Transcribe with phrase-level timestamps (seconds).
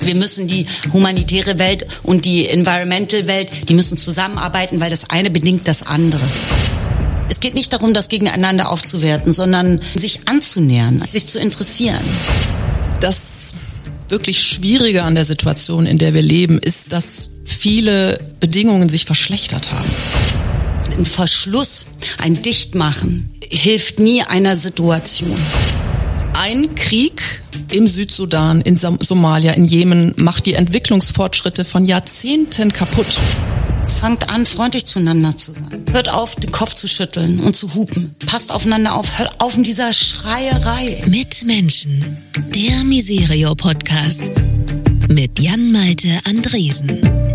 [0.00, 5.30] Wir müssen die humanitäre Welt und die Environmental Welt, die müssen zusammenarbeiten, weil das eine
[5.30, 6.22] bedingt das andere.
[7.28, 12.00] Es geht nicht darum, das gegeneinander aufzuwerten, sondern sich anzunähern, sich zu interessieren.
[13.00, 13.54] Das
[14.08, 19.70] wirklich Schwierige an der Situation, in der wir leben, ist, dass viele Bedingungen sich verschlechtert
[19.70, 19.90] haben.
[20.96, 21.86] Ein Verschluss,
[22.18, 25.38] ein Dichtmachen hilft nie einer Situation.
[26.42, 33.20] Ein Krieg im Südsudan, in Somalia, in Jemen macht die Entwicklungsfortschritte von Jahrzehnten kaputt.
[34.00, 35.84] Fangt an, freundlich zueinander zu sein.
[35.92, 38.14] Hört auf, den Kopf zu schütteln und zu hupen.
[38.24, 39.18] Passt aufeinander auf.
[39.18, 41.04] Hört auf in dieser Schreierei.
[41.06, 42.16] Mit Menschen.
[42.54, 44.22] Der Miserio Podcast.
[45.08, 47.29] Mit Jan-Malte Andresen.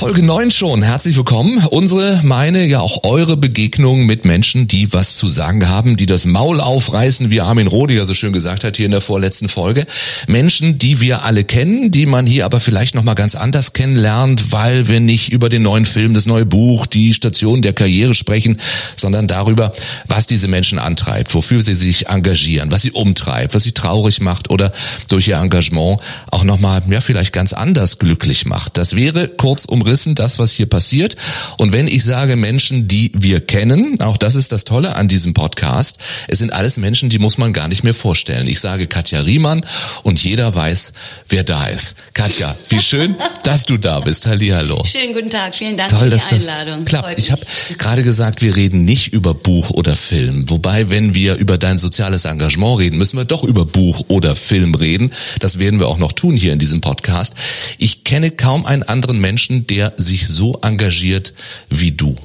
[0.00, 0.80] Folge 9 schon.
[0.82, 1.62] Herzlich willkommen.
[1.66, 6.24] Unsere, meine, ja auch eure Begegnung mit Menschen, die was zu sagen haben, die das
[6.24, 9.84] Maul aufreißen, wie Armin Rodiger so schön gesagt hat hier in der vorletzten Folge.
[10.26, 14.88] Menschen, die wir alle kennen, die man hier aber vielleicht nochmal ganz anders kennenlernt, weil
[14.88, 18.58] wir nicht über den neuen Film, das neue Buch, die Station der Karriere sprechen,
[18.96, 19.70] sondern darüber,
[20.06, 24.48] was diese Menschen antreibt, wofür sie sich engagieren, was sie umtreibt, was sie traurig macht
[24.48, 24.72] oder
[25.08, 28.78] durch ihr Engagement auch nochmal, ja, vielleicht ganz anders glücklich macht.
[28.78, 31.16] Das wäre kurz umrissen, das, was hier passiert.
[31.56, 35.34] Und wenn ich sage Menschen, die wir kennen, auch das ist das Tolle an diesem
[35.34, 38.46] Podcast, es sind alles Menschen, die muss man gar nicht mehr vorstellen.
[38.48, 39.64] Ich sage Katja Riemann
[40.02, 40.92] und jeder weiß,
[41.28, 41.96] wer da ist.
[42.14, 44.26] Katja, wie schön, dass du da bist.
[44.26, 44.84] Hallihallo.
[44.84, 46.84] Schönen guten Tag, vielen Dank Toll, für die Einladung.
[46.84, 47.18] das klappt.
[47.18, 47.42] Ich habe
[47.78, 50.48] gerade gesagt, wir reden nicht über Buch oder Film.
[50.50, 54.74] Wobei, wenn wir über dein soziales Engagement reden, müssen wir doch über Buch oder Film
[54.74, 55.10] reden.
[55.40, 57.34] Das werden wir auch noch tun hier in diesem Podcast.
[57.78, 61.34] Ich kenne kaum einen anderen Menschen, der sich so engagiert
[61.68, 62.16] wie du.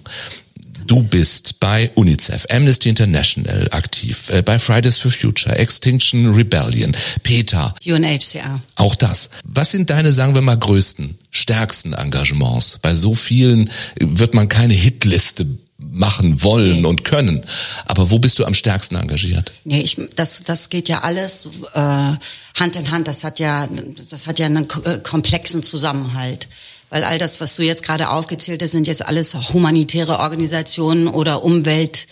[0.87, 7.73] Du bist bei UNICEF, Amnesty International aktiv, äh, bei Fridays for Future, Extinction Rebellion, PETA,
[7.85, 8.61] UNHCR.
[8.75, 9.29] auch das.
[9.43, 12.77] Was sind deine, sagen wir mal, größten, stärksten Engagements?
[12.83, 17.41] Bei so vielen wird man keine Hitliste machen wollen und können.
[17.85, 19.51] Aber wo bist du am stärksten engagiert?
[19.63, 23.07] Nee, ich, das, das geht ja alles äh, Hand in Hand.
[23.07, 23.67] Das hat ja,
[24.09, 26.47] das hat ja einen äh, komplexen Zusammenhalt.
[26.95, 31.43] Weil all das, was du jetzt gerade aufgezählt hast, sind jetzt alles humanitäre Organisationen oder
[31.43, 32.07] Umwelt,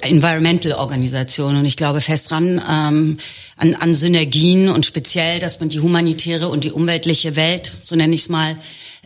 [0.00, 1.58] Environmental Organisationen.
[1.58, 3.18] Und ich glaube fest dran ähm,
[3.56, 8.12] an, an Synergien und speziell, dass man die humanitäre und die umweltliche Welt, so nenne
[8.12, 8.56] ich es mal,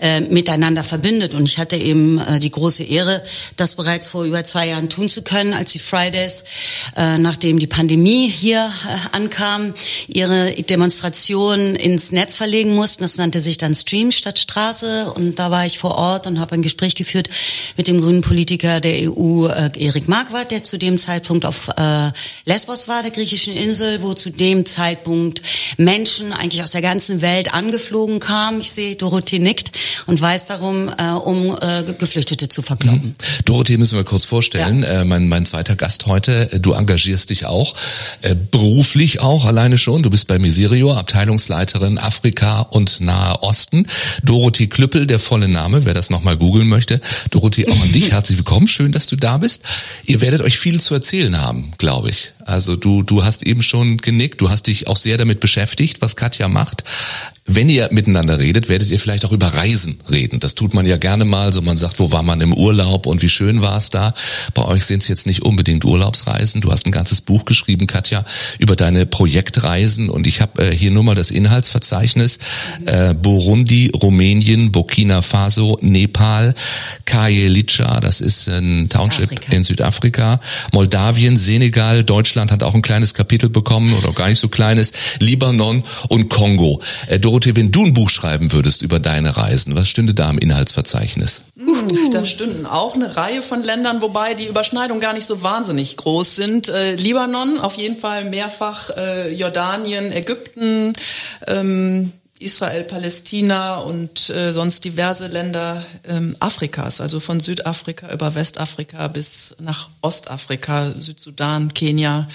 [0.00, 1.34] äh, miteinander verbindet.
[1.34, 3.22] Und ich hatte eben äh, die große Ehre,
[3.56, 6.44] das bereits vor über zwei Jahren tun zu können, als die Fridays,
[6.96, 9.74] äh, nachdem die Pandemie hier äh, ankam,
[10.06, 13.02] ihre Demonstration ins Netz verlegen mussten.
[13.02, 15.12] Das nannte sich dann Stream statt Straße.
[15.12, 17.28] Und da war ich vor Ort und habe ein Gespräch geführt
[17.76, 22.10] mit dem grünen Politiker der EU, äh, Erik Marquardt, der zu dem Zeitpunkt auf äh,
[22.44, 25.42] Lesbos war, der griechischen Insel, wo zu dem Zeitpunkt
[25.76, 28.60] Menschen eigentlich aus der ganzen Welt angeflogen kamen.
[28.60, 29.72] Ich sehe, Dorothee nickt
[30.06, 33.14] und weiß darum, äh, um äh, Geflüchtete zu verkloppen.
[33.44, 34.82] Dorothee müssen wir kurz vorstellen.
[34.82, 36.52] Äh, mein, mein zweiter Gast heute.
[36.52, 37.74] Äh, Du engagierst dich auch,
[38.22, 40.02] äh, beruflich auch alleine schon.
[40.02, 43.86] Du bist bei Miserio, Abteilungsleiterin Afrika und Nahe Osten.
[44.22, 47.00] Dorothee Klüppel, der volle Name, wer das nochmal googeln möchte.
[47.30, 48.68] Dorothee, auch an dich herzlich willkommen.
[48.68, 49.62] Schön, dass du da bist.
[50.04, 52.32] Ihr werdet euch viel zu erzählen haben, glaube ich.
[52.44, 56.16] Also du, du hast eben schon genickt, du hast dich auch sehr damit beschäftigt, was
[56.16, 56.84] Katja macht.
[57.50, 60.38] Wenn ihr miteinander redet, werdet ihr vielleicht auch über Reisen reden.
[60.38, 63.22] Das tut man ja gerne mal, so man sagt, wo war man im Urlaub und
[63.22, 64.12] wie schön war es da.
[64.52, 66.60] Bei euch sind es jetzt nicht unbedingt Urlaubsreisen.
[66.60, 68.26] Du hast ein ganzes Buch geschrieben, Katja,
[68.58, 72.38] über deine Projektreisen und ich habe äh, hier nur mal das Inhaltsverzeichnis.
[72.84, 76.54] Äh, Burundi, Rumänien, Burkina Faso, Nepal,
[77.06, 79.52] Kajelica, das ist ein Township Afrika.
[79.56, 80.40] in Südafrika,
[80.72, 85.82] Moldawien, Senegal, Deutschland hat auch ein kleines Kapitel bekommen oder gar nicht so kleines, Libanon
[86.08, 86.82] und Kongo.
[87.06, 90.38] Äh, Dorothee, wenn du ein Buch schreiben würdest über deine Reisen, was stünde da im
[90.38, 91.42] Inhaltsverzeichnis?
[92.12, 96.34] Da stünden auch eine Reihe von Ländern, wobei die Überschneidungen gar nicht so wahnsinnig groß
[96.34, 96.68] sind.
[96.68, 100.94] Äh, Libanon auf jeden Fall mehrfach, äh, Jordanien, Ägypten,
[101.46, 109.06] ähm, Israel, Palästina und äh, sonst diverse Länder ähm, Afrikas, also von Südafrika über Westafrika
[109.08, 112.26] bis nach Ostafrika, Südsudan, Kenia.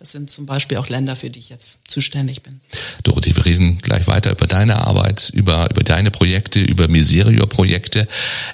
[0.00, 2.58] Das sind zum Beispiel auch Länder, für die ich jetzt zuständig bin.
[3.04, 8.08] Dorothee, wir reden gleich weiter über deine Arbeit, über, über deine Projekte, über Miserio-Projekte,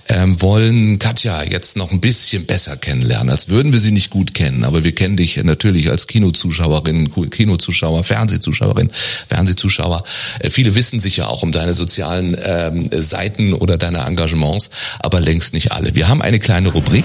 [0.08, 4.34] ähm, wollen Katja jetzt noch ein bisschen besser kennenlernen, als würden wir sie nicht gut
[4.34, 8.90] kennen, aber wir kennen dich natürlich als Kinozuschauerin, Kinozuschauer, Fernsehzuschauerin,
[9.28, 10.02] Fernsehzuschauer.
[10.40, 15.54] Äh, viele wissen sicher auch um deine sozialen ähm, Seiten oder deine Engagements, aber längst
[15.54, 15.94] nicht alle.
[15.94, 17.04] Wir haben eine kleine Rubrik.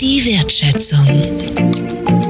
[0.00, 2.23] Die Wertschätzung.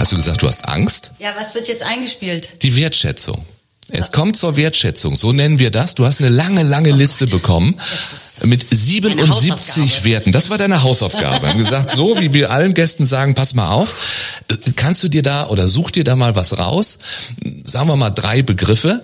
[0.00, 1.12] Hast du gesagt, du hast Angst?
[1.18, 2.62] Ja, was wird jetzt eingespielt?
[2.62, 3.44] Die Wertschätzung.
[3.92, 5.94] Es kommt zur Wertschätzung, so nennen wir das.
[5.94, 7.78] Du hast eine lange, lange Liste bekommen
[8.42, 10.04] mit 77 Hausaufgabe.
[10.04, 10.32] Werten.
[10.32, 11.42] Das war deine Hausaufgabe.
[11.42, 14.42] Wir haben gesagt, so wie wir allen Gästen sagen, pass mal auf,
[14.76, 16.98] kannst du dir da oder such dir da mal was raus?
[17.64, 19.02] Sagen wir mal drei Begriffe.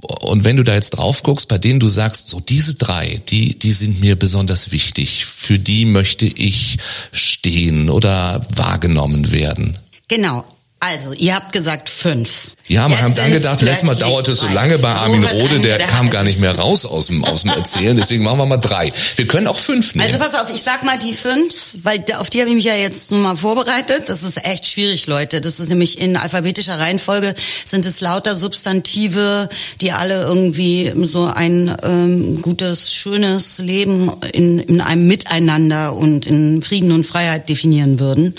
[0.00, 3.58] Und wenn du da jetzt drauf guckst, bei denen du sagst, so diese drei, die,
[3.58, 5.26] die sind mir besonders wichtig.
[5.26, 6.78] Für die möchte ich
[7.12, 9.76] stehen oder wahrgenommen werden.
[10.08, 10.44] Genau.
[10.84, 12.50] Also, ihr habt gesagt fünf.
[12.66, 15.78] Ja, Jetzt haben dann gedacht, letztes Mal dauerte es so lange bei Armin Rode, der
[15.78, 18.56] kam hat- gar nicht mehr raus aus dem, aus dem Erzählen, deswegen machen wir mal
[18.56, 18.92] drei.
[19.14, 20.08] Wir können auch fünf nehmen.
[20.12, 22.74] Also pass auf, ich sag mal die fünf, weil auf die habe ich mich ja
[22.74, 24.08] jetzt nun mal vorbereitet.
[24.08, 25.40] Das ist echt schwierig, Leute.
[25.40, 27.32] Das ist nämlich in alphabetischer Reihenfolge
[27.64, 29.48] sind es lauter Substantive,
[29.80, 36.60] die alle irgendwie so ein ähm, gutes, schönes Leben in, in einem Miteinander und in
[36.60, 38.34] Frieden und Freiheit definieren würden.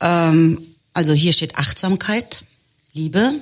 [0.00, 0.62] Ähm,
[1.00, 2.44] also hier steht Achtsamkeit,
[2.92, 3.40] Liebe,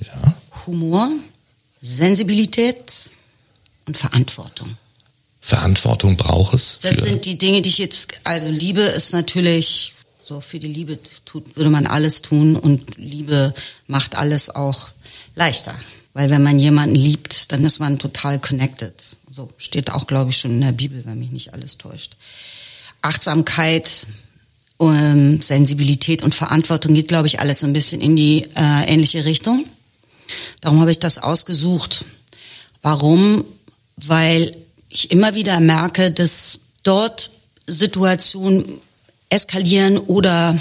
[0.00, 0.36] ja.
[0.66, 1.10] Humor,
[1.80, 3.08] Sensibilität
[3.86, 4.76] und Verantwortung.
[5.40, 6.76] Verantwortung braucht es.
[6.82, 10.98] Das sind die Dinge, die ich jetzt, also Liebe ist natürlich, so für die Liebe
[11.24, 13.54] tut, würde man alles tun und Liebe
[13.86, 14.90] macht alles auch
[15.34, 15.74] leichter.
[16.12, 18.92] Weil wenn man jemanden liebt, dann ist man total connected.
[19.30, 22.18] So steht auch, glaube ich, schon in der Bibel, wenn mich nicht alles täuscht.
[23.00, 24.06] Achtsamkeit,
[24.90, 29.24] ähm, Sensibilität und Verantwortung geht, glaube ich, alles so ein bisschen in die äh, ähnliche
[29.24, 29.66] Richtung.
[30.60, 32.04] Darum habe ich das ausgesucht.
[32.82, 33.44] Warum?
[33.96, 34.56] Weil
[34.88, 37.30] ich immer wieder merke, dass dort
[37.66, 38.80] Situationen
[39.28, 40.58] eskalieren oder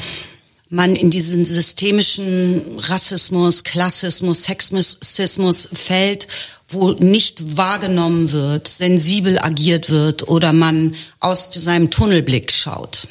[0.69, 6.27] man in diesen systemischen Rassismus, Klassismus, Sexismus fällt,
[6.69, 13.07] wo nicht wahrgenommen wird, sensibel agiert wird oder man aus seinem Tunnelblick schaut.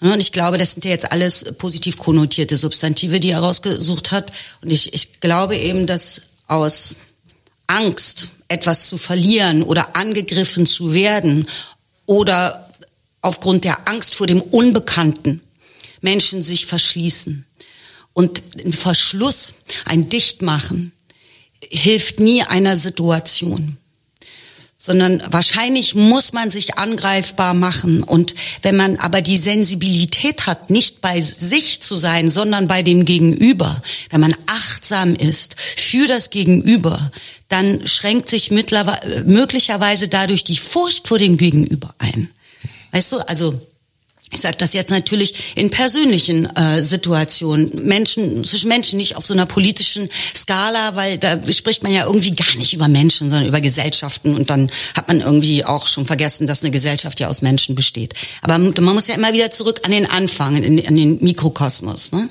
[0.00, 4.12] Ja, Und ich glaube, das sind ja jetzt alles positiv konnotierte Substantive, die er rausgesucht
[4.12, 4.32] hat.
[4.62, 6.96] Und ich, ich glaube eben, dass aus
[7.66, 11.46] Angst, etwas zu verlieren oder angegriffen zu werden
[12.06, 12.72] oder
[13.20, 15.42] aufgrund der Angst vor dem Unbekannten
[16.00, 17.44] Menschen sich verschließen.
[18.14, 19.54] Und ein Verschluss,
[19.84, 20.92] ein Dichtmachen
[21.60, 23.76] hilft nie einer Situation
[24.80, 28.04] sondern wahrscheinlich muss man sich angreifbar machen.
[28.04, 33.04] Und wenn man aber die Sensibilität hat, nicht bei sich zu sein, sondern bei dem
[33.04, 37.10] Gegenüber, wenn man achtsam ist für das Gegenüber,
[37.48, 42.30] dann schränkt sich mittlerweile, möglicherweise dadurch die Furcht vor dem Gegenüber ein.
[42.92, 43.60] Weißt du, also
[44.30, 49.34] ich sage das jetzt natürlich in persönlichen äh, Situationen, Menschen zwischen Menschen, nicht auf so
[49.34, 53.60] einer politischen Skala, weil da spricht man ja irgendwie gar nicht über Menschen, sondern über
[53.60, 57.74] Gesellschaften und dann hat man irgendwie auch schon vergessen, dass eine Gesellschaft ja aus Menschen
[57.74, 58.14] besteht.
[58.42, 62.12] Aber man muss ja immer wieder zurück an den Anfang, in, an den Mikrokosmos.
[62.12, 62.28] Ne?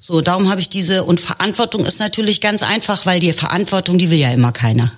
[0.00, 4.10] So, darum habe ich diese und Verantwortung ist natürlich ganz einfach, weil die Verantwortung, die
[4.10, 4.92] will ja immer keiner.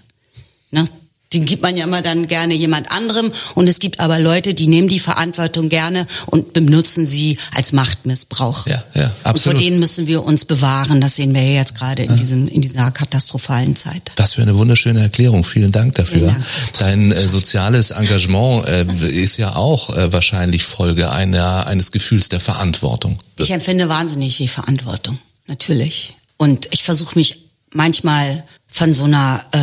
[0.70, 0.84] Ne?
[1.32, 4.66] Den gibt man ja immer dann gerne jemand anderem und es gibt aber Leute, die
[4.66, 8.66] nehmen die Verantwortung gerne und benutzen sie als Machtmissbrauch.
[8.66, 9.58] Ja, ja, Und absolut.
[9.58, 11.02] vor denen müssen wir uns bewahren.
[11.02, 14.10] Das sehen wir ja jetzt gerade in diesem in dieser katastrophalen Zeit.
[14.16, 15.44] Was für eine wunderschöne Erklärung.
[15.44, 16.28] Vielen Dank dafür.
[16.28, 16.44] Dank.
[16.78, 22.40] Dein äh, soziales Engagement äh, ist ja auch äh, wahrscheinlich Folge einer, eines Gefühls der
[22.40, 23.18] Verantwortung.
[23.36, 26.14] Ich empfinde wahnsinnig viel Verantwortung, natürlich.
[26.38, 29.58] Und ich versuche mich manchmal von so einer äh,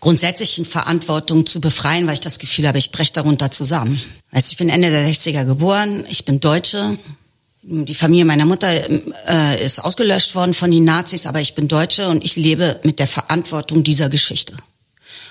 [0.00, 4.00] grundsätzlichen Verantwortung zu befreien, weil ich das Gefühl habe, ich breche darunter zusammen.
[4.32, 6.98] Du, ich bin Ende der 60er geboren, ich bin Deutsche.
[7.62, 8.68] Die Familie meiner Mutter
[9.28, 12.98] äh, ist ausgelöscht worden von den Nazis, aber ich bin Deutsche und ich lebe mit
[12.98, 14.56] der Verantwortung dieser Geschichte.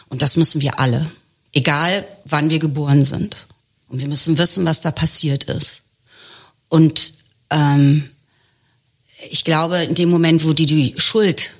[0.09, 1.09] Und das müssen wir alle,
[1.53, 3.47] egal wann wir geboren sind.
[3.87, 5.81] Und wir müssen wissen, was da passiert ist.
[6.67, 7.13] Und
[7.49, 8.07] ähm,
[9.31, 11.53] ich glaube, in dem Moment, wo du die Schuld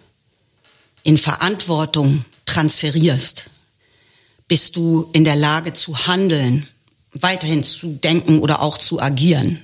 [1.03, 3.50] in Verantwortung transferierst,
[4.48, 6.68] bist du in der Lage zu handeln,
[7.13, 9.60] weiterhin zu denken oder auch zu agieren.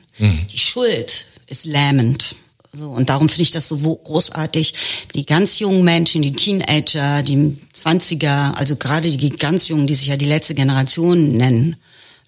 [0.51, 2.35] Die Schuld ist lähmend.
[2.77, 4.73] So, und darum finde ich das so großartig.
[5.13, 10.07] Die ganz jungen Menschen, die Teenager, die 20er, also gerade die ganz jungen, die sich
[10.07, 11.75] ja die letzte Generation nennen,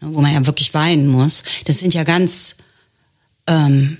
[0.01, 2.55] ne, wo man ja wirklich weinen muss, das sind ja ganz
[3.47, 3.97] ähm,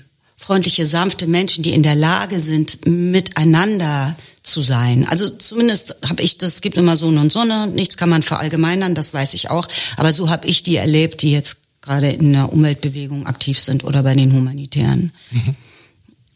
[0.48, 5.06] freundliche, sanfte Menschen, die in der Lage sind, miteinander zu sein.
[5.06, 7.66] Also zumindest habe ich das, es gibt immer so und so, ne?
[7.66, 9.68] nichts kann man verallgemeinern, das weiß ich auch.
[9.98, 14.02] Aber so habe ich die erlebt, die jetzt gerade in der Umweltbewegung aktiv sind oder
[14.02, 15.12] bei den Humanitären.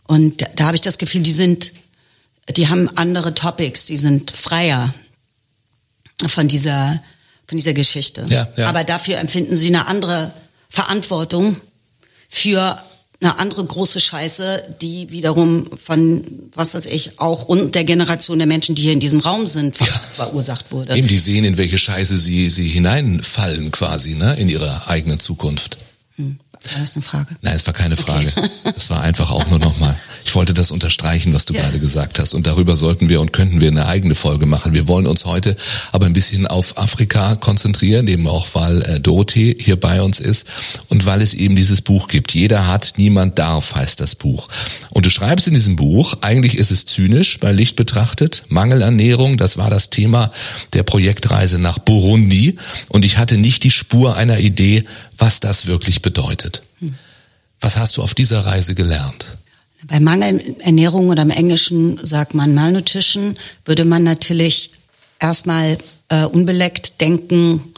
[0.05, 1.73] Und da, da habe ich das Gefühl, die sind,
[2.55, 4.93] die haben andere Topics, die sind freier
[6.27, 7.03] von dieser,
[7.47, 8.27] von dieser Geschichte.
[8.29, 8.69] Ja, ja.
[8.69, 10.35] Aber dafür empfinden sie eine andere
[10.69, 11.57] Verantwortung
[12.29, 12.79] für
[13.23, 16.25] eine andere große Scheiße, die wiederum von,
[16.55, 19.77] was weiß ich, auch und der Generation der Menschen, die hier in diesem Raum sind,
[19.77, 20.97] ver verursacht wurde.
[20.97, 25.79] Eben, die sehen, in welche Scheiße sie, sie hineinfallen quasi, ne, in ihre eigene Zukunft.
[26.17, 26.39] Hm.
[26.71, 27.37] War das eine Frage?
[27.43, 28.33] Nein, es war keine Frage.
[28.37, 28.49] Okay.
[28.77, 29.97] Es war einfach auch nur nochmal.
[30.25, 31.63] Ich wollte das unterstreichen, was du ja.
[31.63, 32.35] gerade gesagt hast.
[32.35, 34.73] Und darüber sollten wir und könnten wir eine eigene Folge machen.
[34.75, 35.57] Wir wollen uns heute
[35.91, 40.47] aber ein bisschen auf Afrika konzentrieren, eben auch weil äh, Dorothee hier bei uns ist
[40.89, 42.33] und weil es eben dieses Buch gibt.
[42.35, 44.49] Jeder hat, niemand darf, heißt das Buch.
[44.91, 49.57] Und du schreibst in diesem Buch, eigentlich ist es zynisch bei Licht betrachtet, Mangelernährung, das
[49.57, 50.31] war das Thema
[50.73, 52.57] der Projektreise nach Burundi.
[52.89, 54.85] Und ich hatte nicht die Spur einer Idee,
[55.19, 56.52] was das wirklich bedeutet.
[57.61, 59.39] Was hast du auf dieser Reise gelernt?
[59.85, 64.73] Bei Mangelernährung oder im Englischen sagt man Malnutrition, würde man natürlich
[65.19, 65.79] erstmal
[66.09, 67.73] äh, unbeleckt denken,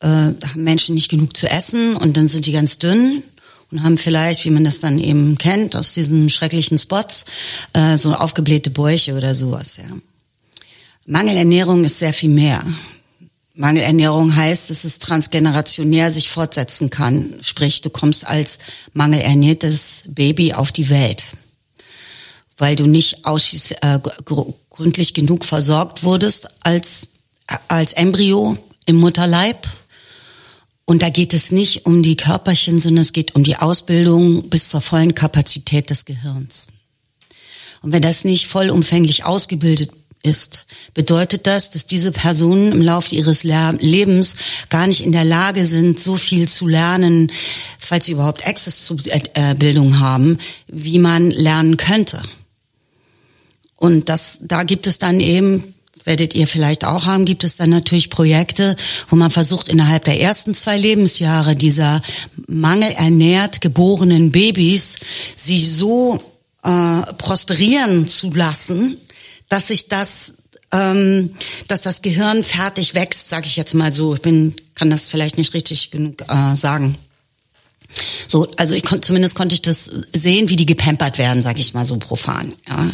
[0.00, 3.22] äh, haben Menschen nicht genug zu essen und dann sind die ganz dünn
[3.70, 7.24] und haben vielleicht, wie man das dann eben kennt aus diesen schrecklichen Spots,
[7.72, 9.78] äh, so aufgeblähte Bäuche oder sowas.
[9.78, 9.84] Ja.
[11.06, 12.62] Mangelernährung ist sehr viel mehr.
[13.54, 17.38] Mangelernährung heißt, dass es transgenerationär sich fortsetzen kann.
[17.42, 18.58] Sprich, du kommst als
[18.94, 21.22] mangelernährtes Baby auf die Welt,
[22.56, 23.98] weil du nicht ausschließ, äh,
[24.70, 27.08] gründlich genug versorgt wurdest als,
[27.68, 28.56] als Embryo
[28.86, 29.68] im Mutterleib.
[30.86, 34.70] Und da geht es nicht um die Körperchen, sondern es geht um die Ausbildung bis
[34.70, 36.68] zur vollen Kapazität des Gehirns.
[37.82, 43.42] Und wenn das nicht vollumfänglich ausgebildet ist, bedeutet das, dass diese Personen im Laufe ihres
[43.42, 44.36] Lebens
[44.68, 47.30] gar nicht in der Lage sind, so viel zu lernen,
[47.78, 50.38] falls sie überhaupt Access zu äh, Bildung haben,
[50.68, 52.22] wie man lernen könnte.
[53.76, 55.74] Und das, da gibt es dann eben,
[56.04, 58.76] werdet ihr vielleicht auch haben, gibt es dann natürlich Projekte,
[59.10, 62.00] wo man versucht, innerhalb der ersten zwei Lebensjahre dieser
[62.46, 64.96] mangelernährt geborenen Babys
[65.36, 66.22] sie so
[66.62, 68.98] äh, prosperieren zu lassen,
[69.52, 70.34] dass sich das
[70.72, 71.34] ähm,
[71.68, 74.14] dass das Gehirn fertig wächst, sage ich jetzt mal so.
[74.14, 76.96] Ich bin, kann das vielleicht nicht richtig genug äh, sagen.
[78.26, 81.74] So, also ich konnte zumindest konnte ich das sehen, wie die gepampert werden, sage ich
[81.74, 82.54] mal so profan.
[82.66, 82.90] Ja.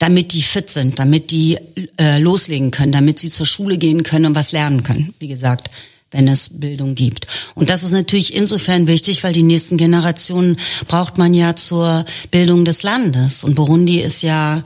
[0.00, 1.58] Damit die fit sind, damit die
[1.96, 5.14] äh, loslegen können, damit sie zur Schule gehen können und was lernen können.
[5.20, 5.70] Wie gesagt,
[6.10, 7.28] wenn es Bildung gibt.
[7.54, 10.56] Und das ist natürlich insofern wichtig, weil die nächsten Generationen
[10.88, 13.44] braucht man ja zur Bildung des Landes.
[13.44, 14.64] Und Burundi ist ja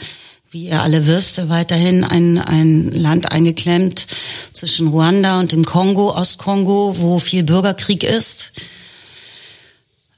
[0.51, 4.07] wie ihr alle wisst, weiterhin ein, ein Land eingeklemmt
[4.53, 8.53] zwischen Ruanda und dem Kongo, Ostkongo, wo viel Bürgerkrieg ist.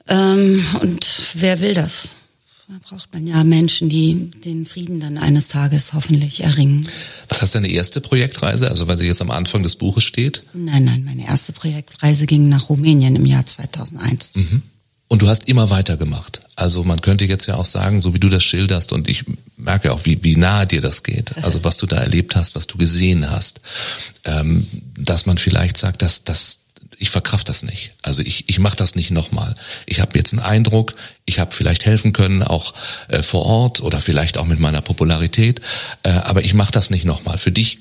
[0.07, 2.09] Ähm, und wer will das?
[2.67, 6.85] Da braucht man ja Menschen, die den Frieden dann eines Tages hoffentlich erringen.
[7.27, 10.43] War das deine erste Projektreise, also weil sie jetzt am Anfang des Buches steht?
[10.53, 14.35] Nein, nein, meine erste Projektreise ging nach Rumänien im Jahr 2001.
[14.35, 14.61] Mhm.
[15.07, 16.41] Und du hast immer weitergemacht.
[16.55, 19.25] Also man könnte jetzt ja auch sagen, so wie du das schilderst, und ich
[19.59, 22.65] merke auch, wie, wie nahe dir das geht, also was du da erlebt hast, was
[22.65, 23.61] du gesehen hast,
[24.25, 26.59] ähm, dass man vielleicht sagt, dass das
[27.01, 27.91] ich verkraft das nicht.
[28.03, 29.55] Also ich, ich mache das nicht nochmal.
[29.85, 32.73] Ich habe jetzt einen Eindruck, ich habe vielleicht helfen können, auch
[33.07, 35.61] äh, vor Ort oder vielleicht auch mit meiner Popularität,
[36.03, 37.37] äh, aber ich mache das nicht nochmal.
[37.37, 37.79] Für dich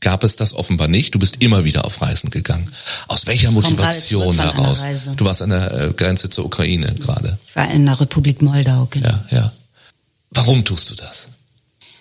[0.00, 1.14] gab es das offenbar nicht.
[1.14, 2.70] Du bist immer wieder auf Reisen gegangen.
[3.08, 4.84] Aus welcher Motivation heraus?
[5.16, 7.38] Du warst an der äh, Grenze zur Ukraine gerade.
[7.48, 8.88] Ich war in der Republik Moldau.
[8.90, 9.08] Genau.
[9.08, 9.52] Ja, ja.
[10.30, 11.28] Warum tust du das?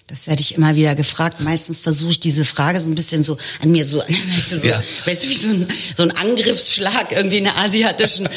[0.09, 1.39] Das werde ich immer wieder gefragt.
[1.39, 4.01] Meistens versuche ich diese Frage so ein bisschen so an mir so,
[4.49, 4.81] so ja.
[5.05, 8.31] weißt du, wie so ein, so ein Angriffsschlag irgendwie in der asiatischen äh,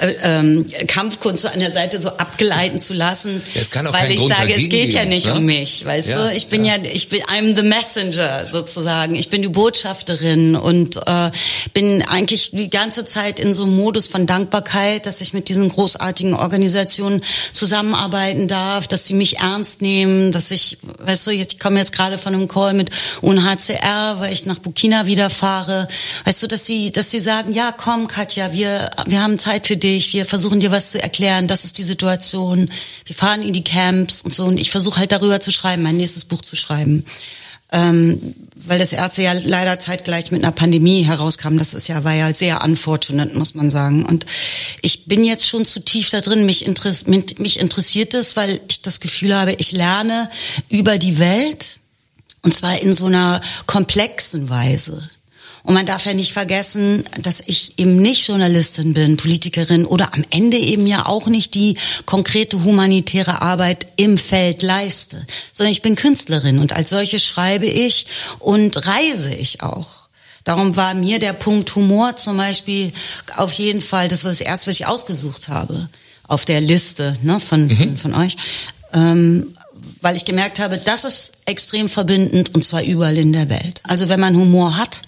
[0.00, 3.42] äh, ähm, Kampfkunst so an der Seite so abgeleiten zu lassen.
[3.54, 5.34] Ja, es kann auch weil ich Grund sage, es geht ja nicht ne?
[5.34, 6.36] um mich, weißt ja, du?
[6.36, 6.76] Ich bin ja.
[6.82, 9.16] ich bin, I'm the messenger sozusagen.
[9.16, 11.30] Ich bin die Botschafterin und äh,
[11.74, 15.68] bin eigentlich die ganze Zeit in so einem Modus von Dankbarkeit, dass ich mit diesen
[15.68, 21.78] großartigen Organisationen zusammenarbeiten darf, dass sie mich ernst nehmen, dass ich, weißt du, ich komme
[21.78, 25.88] jetzt gerade von einem Call mit UNHCR, weil ich nach Burkina wieder fahre.
[26.24, 29.76] Weißt du, dass sie, dass sie sagen, ja, komm, Katja, wir, wir haben Zeit für
[29.76, 32.70] dich, wir versuchen dir was zu erklären, das ist die Situation,
[33.04, 34.44] wir fahren in die Camps und so.
[34.44, 37.04] Und ich versuche halt darüber zu schreiben, mein nächstes Buch zu schreiben.
[37.72, 38.34] Ähm,
[38.66, 41.58] weil das erste ja leider zeitgleich mit einer Pandemie herauskam.
[41.58, 44.04] Das ist ja war ja sehr unfortunate, muss man sagen.
[44.04, 44.26] Und
[44.82, 46.46] ich bin jetzt schon zu tief da drin.
[46.46, 50.30] Mich, interess mich interessiert es, weil ich das Gefühl habe, ich lerne
[50.68, 51.78] über die Welt
[52.42, 55.10] und zwar in so einer komplexen Weise.
[55.62, 60.22] Und man darf ja nicht vergessen, dass ich eben nicht Journalistin bin, Politikerin oder am
[60.30, 61.76] Ende eben ja auch nicht die
[62.06, 68.06] konkrete humanitäre Arbeit im Feld leiste, sondern ich bin Künstlerin und als solche schreibe ich
[68.38, 70.00] und reise ich auch.
[70.44, 72.92] Darum war mir der Punkt Humor zum Beispiel
[73.36, 75.88] auf jeden Fall, das war das erste, was ich ausgesucht habe
[76.26, 77.76] auf der Liste ne, von, mhm.
[77.76, 78.36] von, von euch.
[78.94, 79.54] Ähm,
[80.00, 83.80] weil ich gemerkt habe, das ist extrem verbindend und zwar überall in der Welt.
[83.82, 85.02] Also wenn man Humor hat,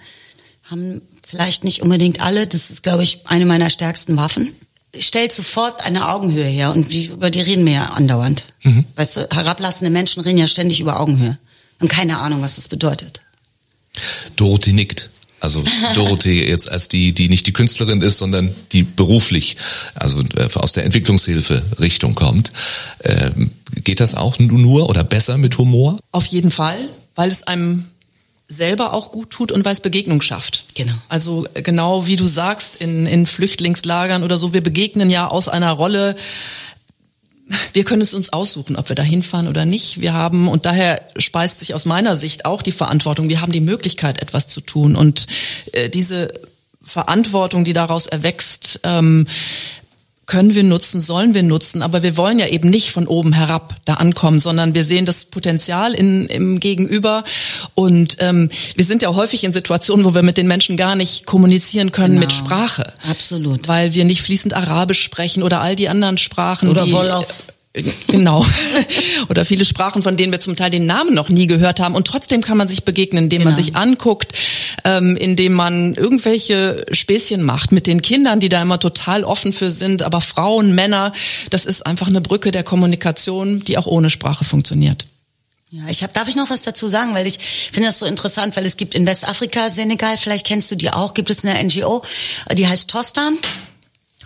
[0.71, 4.54] haben vielleicht nicht unbedingt alle, das ist, glaube ich, eine meiner stärksten Waffen,
[4.99, 8.45] stellt sofort eine Augenhöhe her und die, über die reden wir ja andauernd.
[8.62, 8.85] Mhm.
[8.97, 11.38] Weißt du, herablassende Menschen reden ja ständig über Augenhöhe
[11.81, 13.23] und keine Ahnung, was das bedeutet.
[14.37, 15.11] Dorothee nickt.
[15.40, 15.64] Also
[15.95, 19.57] Dorothee jetzt als die, die nicht die Künstlerin ist, sondern die beruflich,
[19.95, 22.52] also äh, aus der Entwicklungshilfe Richtung kommt.
[23.02, 23.50] Ähm,
[23.83, 25.99] geht das auch nur oder besser mit Humor?
[26.12, 26.78] Auf jeden Fall,
[27.16, 27.87] weil es einem
[28.49, 30.65] selber auch gut tut und weil es Begegnung schafft.
[30.75, 30.93] Genau.
[31.09, 35.73] Also genau wie du sagst, in, in Flüchtlingslagern oder so, wir begegnen ja aus einer
[35.73, 36.17] Rolle,
[37.73, 40.01] wir können es uns aussuchen, ob wir da hinfahren oder nicht.
[40.01, 43.61] Wir haben, und daher speist sich aus meiner Sicht auch die Verantwortung, wir haben die
[43.61, 44.97] Möglichkeit, etwas zu tun.
[44.97, 45.27] Und
[45.73, 46.33] äh, diese
[46.83, 49.27] Verantwortung, die daraus erwächst, ähm,
[50.26, 53.76] können wir nutzen, sollen wir nutzen, aber wir wollen ja eben nicht von oben herab
[53.85, 57.25] da ankommen, sondern wir sehen das Potenzial in, im Gegenüber
[57.75, 61.26] und ähm, wir sind ja häufig in Situationen, wo wir mit den Menschen gar nicht
[61.26, 62.26] kommunizieren können genau.
[62.26, 62.93] mit Sprache.
[63.11, 63.69] Absolut.
[63.69, 66.69] Weil wir nicht fließend Arabisch sprechen oder all die anderen Sprachen.
[66.69, 67.51] Oder die, Wolof.
[68.07, 68.45] Genau.
[69.31, 71.95] Oder viele Sprachen, von denen wir zum Teil den Namen noch nie gehört haben.
[71.95, 73.55] Und trotzdem kann man sich begegnen, indem genau.
[73.55, 74.33] man sich anguckt,
[74.85, 79.71] ähm, indem man irgendwelche Späßchen macht mit den Kindern, die da immer total offen für
[79.71, 80.02] sind.
[80.02, 81.12] Aber Frauen, Männer,
[81.49, 85.07] das ist einfach eine Brücke der Kommunikation, die auch ohne Sprache funktioniert.
[85.71, 88.55] Ja, ich habe, darf ich noch was dazu sagen, weil ich finde das so interessant,
[88.57, 92.02] weil es gibt in Westafrika, Senegal, vielleicht kennst du die auch, gibt es eine NGO,
[92.52, 93.38] die heißt Tostan.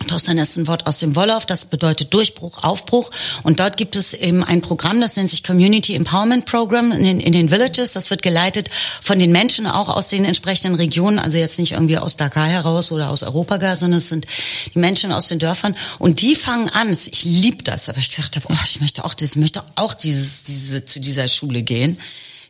[0.05, 3.09] Tostan ist ein Wort aus dem Wolof, das bedeutet Durchbruch, Aufbruch.
[3.43, 7.19] Und dort gibt es eben ein Programm, das nennt sich Community Empowerment Program in den,
[7.19, 7.93] in den Villages.
[7.93, 8.69] Das wird geleitet
[9.01, 12.91] von den Menschen auch aus den entsprechenden Regionen, also jetzt nicht irgendwie aus Dakar heraus
[12.91, 14.27] oder aus Europa gar, sondern es sind
[14.73, 15.75] die Menschen aus den Dörfern.
[15.97, 19.15] Und die fangen an, ich liebe das, aber ich gesagt habe, oh, ich möchte auch
[19.15, 21.97] das, ich möchte auch dieses, diese, zu dieser Schule gehen.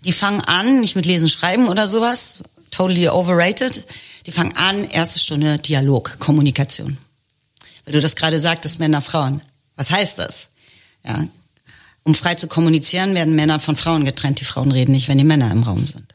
[0.03, 2.39] Die fangen an, nicht mit Lesen, Schreiben oder sowas,
[2.71, 3.83] totally overrated.
[4.25, 6.97] Die fangen an, erste Stunde Dialog, Kommunikation
[7.87, 9.41] weil du das gerade sagtest, Männer, Frauen.
[9.77, 10.49] Was heißt das?
[11.05, 11.25] Ja.
[12.03, 14.41] Um frei zu kommunizieren, werden Männer von Frauen getrennt.
[14.41, 16.13] Die Frauen reden nicht, wenn die Männer im Raum sind.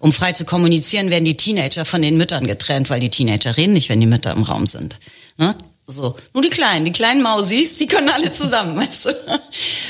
[0.00, 3.72] Um frei zu kommunizieren, werden die Teenager von den Müttern getrennt, weil die Teenager reden
[3.72, 4.98] nicht, wenn die Mütter im Raum sind.
[5.36, 5.54] Ne?
[5.86, 9.10] So, nur die Kleinen, die kleinen Mausis, die können alle zusammen, weißt du?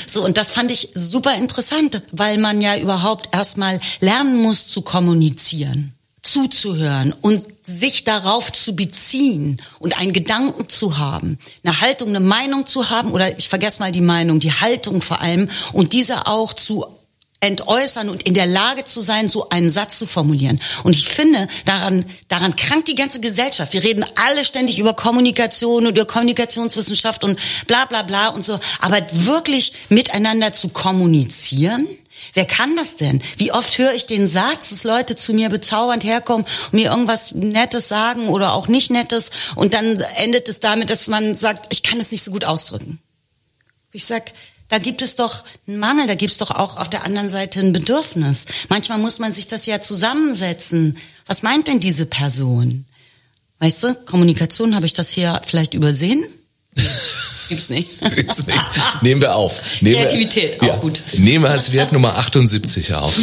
[0.07, 4.83] So, und das fand ich super interessant, weil man ja überhaupt erstmal lernen muss zu
[4.83, 5.92] kommunizieren
[6.23, 12.65] zuzuhören und sich darauf zu beziehen und einen Gedanken zu haben, eine Haltung, eine Meinung
[12.65, 16.53] zu haben oder ich vergesse mal die Meinung, die Haltung vor allem und diese auch
[16.53, 16.85] zu
[17.43, 20.59] entäußern und in der Lage zu sein, so einen Satz zu formulieren.
[20.83, 23.73] Und ich finde, daran, daran krankt die ganze Gesellschaft.
[23.73, 28.57] Wir reden alle ständig über Kommunikation und über Kommunikationswissenschaft und bla bla bla und so.
[28.79, 31.85] Aber wirklich miteinander zu kommunizieren,
[32.33, 33.21] Wer kann das denn?
[33.37, 37.33] Wie oft höre ich den Satz, dass Leute zu mir bezaubernd herkommen und mir irgendwas
[37.33, 41.83] Nettes sagen oder auch nicht Nettes und dann endet es damit, dass man sagt, ich
[41.83, 42.99] kann es nicht so gut ausdrücken.
[43.91, 44.31] Ich sag,
[44.69, 47.59] da gibt es doch einen Mangel, da gibt es doch auch auf der anderen Seite
[47.59, 48.45] ein Bedürfnis.
[48.69, 50.97] Manchmal muss man sich das ja zusammensetzen.
[51.27, 52.85] Was meint denn diese Person?
[53.59, 56.25] Weißt du, Kommunikation, habe ich das hier vielleicht übersehen?
[57.49, 57.89] Gibt's nicht.
[58.15, 58.59] Gibt's nicht.
[59.01, 59.61] Nehmen wir auf.
[59.81, 61.01] Nehmen Kreativität, wir, auch ja, gut.
[61.17, 63.13] Nehmen wir als Wert Nummer 78 auf.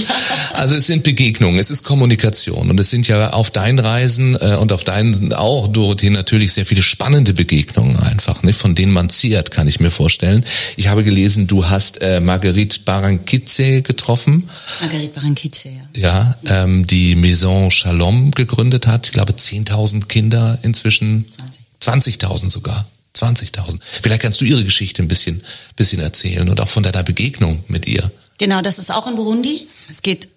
[0.55, 4.57] Also es sind Begegnungen, es ist Kommunikation und es sind ja auf deinen Reisen äh,
[4.57, 9.09] und auf deinen auch, Dorothee, natürlich sehr viele spannende Begegnungen einfach, ne, von denen man
[9.11, 10.45] ziert, kann ich mir vorstellen.
[10.77, 14.49] Ich habe gelesen, du hast äh, Marguerite Barankice getroffen.
[14.81, 16.37] Marguerite Barankice, ja.
[16.45, 19.07] Ja, ähm, die Maison Shalom gegründet hat.
[19.07, 21.27] Ich glaube, 10.000 Kinder inzwischen.
[21.31, 21.61] 20.
[21.81, 22.87] 20.000 sogar.
[23.23, 23.79] 20.000.
[24.03, 25.43] Vielleicht kannst du ihre Geschichte ein bisschen,
[25.77, 28.11] bisschen erzählen und auch von deiner Begegnung mit ihr.
[28.39, 29.69] Genau, das ist auch in Burundi.
[29.89, 30.29] Es geht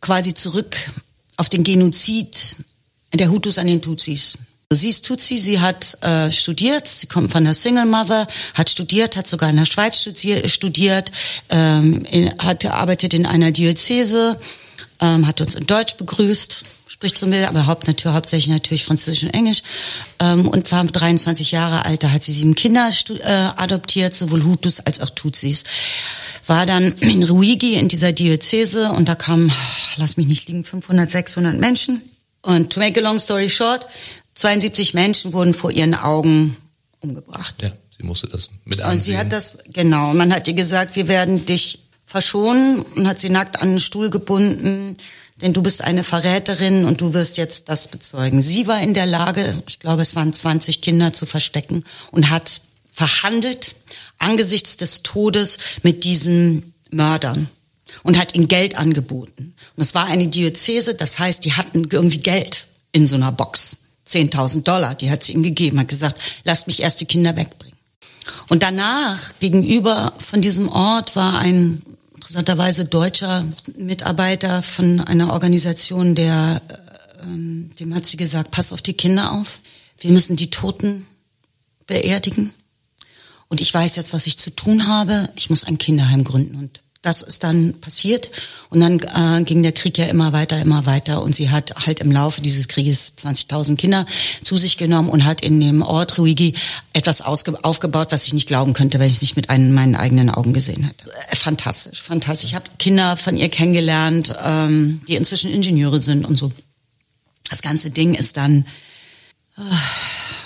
[0.00, 0.76] quasi zurück
[1.36, 2.56] auf den Genozid
[3.14, 4.38] der Hutus an den Tutsis.
[4.70, 9.16] Sie ist Tutsi, sie hat äh, studiert, sie kommt von der Single Mother, hat studiert,
[9.16, 11.12] hat sogar in der Schweiz studiert,
[11.50, 14.40] ähm, in, hat gearbeitet in einer Diözese,
[15.00, 16.64] ähm, hat uns in Deutsch begrüßt,
[17.02, 19.64] spricht so mit, aber haupt, natürlich, hauptsächlich natürlich Französisch und Englisch.
[20.20, 24.78] Ähm, und war 23 Jahre alt, da hat sie sieben Kinder äh, adoptiert, sowohl Hutus
[24.78, 25.64] als auch Tutsis.
[26.46, 29.50] War dann in Ruigi in dieser Diözese und da kamen,
[29.96, 32.02] lass mich nicht liegen, 500, 600 Menschen.
[32.40, 33.84] Und to make a long story short,
[34.36, 36.56] 72 Menschen wurden vor ihren Augen
[37.00, 37.56] umgebracht.
[37.62, 38.94] Ja, sie musste das mit ansehen.
[38.94, 43.18] Und sie hat das, genau, man hat ihr gesagt, wir werden dich verschonen und hat
[43.18, 44.96] sie nackt an einen Stuhl gebunden
[45.42, 48.40] denn du bist eine Verräterin und du wirst jetzt das bezeugen.
[48.40, 52.60] Sie war in der Lage, ich glaube, es waren 20 Kinder zu verstecken und hat
[52.92, 53.74] verhandelt
[54.18, 57.48] angesichts des Todes mit diesen Mördern
[58.04, 59.54] und hat ihnen Geld angeboten.
[59.76, 63.78] Und es war eine Diözese, das heißt, die hatten irgendwie Geld in so einer Box.
[64.08, 67.76] 10.000 Dollar, die hat sie ihnen gegeben, hat gesagt, lasst mich erst die Kinder wegbringen.
[68.48, 71.82] Und danach, gegenüber von diesem Ort, war ein
[72.32, 73.44] interessanterweise deutscher
[73.76, 76.62] Mitarbeiter von einer Organisation, der,
[77.22, 79.60] ähm, dem hat sie gesagt, pass auf die Kinder auf,
[79.98, 81.06] wir müssen die Toten
[81.86, 82.54] beerdigen.
[83.48, 85.28] Und ich weiß jetzt, was ich zu tun habe.
[85.36, 86.56] Ich muss ein Kinderheim gründen.
[86.56, 88.30] Und das ist dann passiert.
[88.70, 91.22] Und dann äh, ging der Krieg ja immer weiter, immer weiter.
[91.22, 94.06] Und sie hat halt im Laufe dieses Krieges 20.000 Kinder
[94.44, 96.54] zu sich genommen und hat in dem Ort Ruigi
[96.92, 100.30] etwas aufgebaut, was ich nicht glauben könnte, wenn ich es nicht mit einen, meinen eigenen
[100.30, 101.10] Augen gesehen hätte.
[101.28, 102.50] Äh, fantastisch, fantastisch.
[102.50, 106.52] Ich habe Kinder von ihr kennengelernt, ähm, die inzwischen Ingenieure sind und so.
[107.50, 108.64] Das ganze Ding ist dann,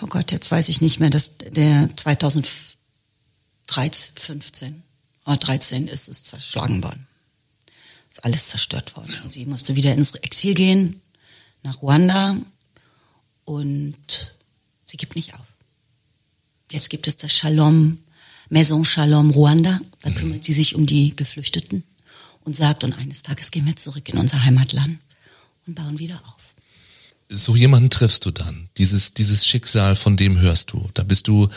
[0.02, 4.85] oh Gott, jetzt weiß ich nicht mehr, dass der 2013, 15
[5.34, 7.06] 13 ist es zerschlagen worden.
[8.08, 9.14] Ist alles zerstört worden.
[9.24, 11.00] Und sie musste wieder ins Exil gehen,
[11.62, 12.36] nach Ruanda
[13.44, 13.96] und
[14.84, 15.46] sie gibt nicht auf.
[16.70, 17.98] Jetzt gibt es das Shalom,
[18.48, 19.80] Maison Shalom Ruanda.
[20.02, 20.14] Da mhm.
[20.14, 21.82] kümmert sie sich um die Geflüchteten
[22.44, 25.00] und sagt, und eines Tages gehen wir zurück in unser Heimatland
[25.66, 26.36] und bauen wieder auf.
[27.28, 28.68] So jemanden triffst du dann.
[28.78, 30.88] Dieses, dieses Schicksal, von dem hörst du.
[30.94, 31.48] Da bist du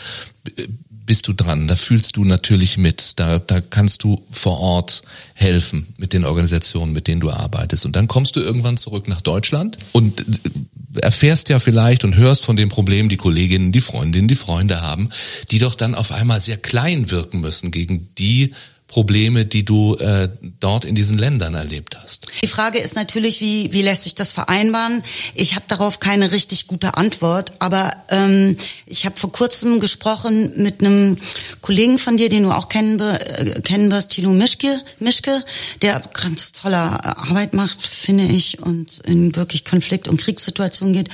[1.10, 5.02] bist du dran, da fühlst du natürlich mit, da, da kannst du vor Ort
[5.34, 7.84] helfen mit den Organisationen, mit denen du arbeitest.
[7.84, 12.44] Und dann kommst du irgendwann zurück nach Deutschland und äh, erfährst ja vielleicht und hörst
[12.44, 15.10] von den Problemen, die Kolleginnen, die Freundinnen, die Freunde haben,
[15.50, 18.54] die doch dann auf einmal sehr klein wirken müssen gegen die
[18.90, 22.26] Probleme, die du äh, dort in diesen Ländern erlebt hast?
[22.42, 25.04] Die Frage ist natürlich, wie, wie lässt sich das vereinbaren?
[25.36, 30.80] Ich habe darauf keine richtig gute Antwort, aber ähm, ich habe vor kurzem gesprochen mit
[30.80, 31.18] einem
[31.60, 35.40] Kollegen von dir, den du auch kennen, äh, kennen wirst, Tilo Mischke, Mischke,
[35.82, 41.08] der ganz tolle Arbeit macht, finde ich, und in wirklich Konflikt- und Kriegssituationen geht.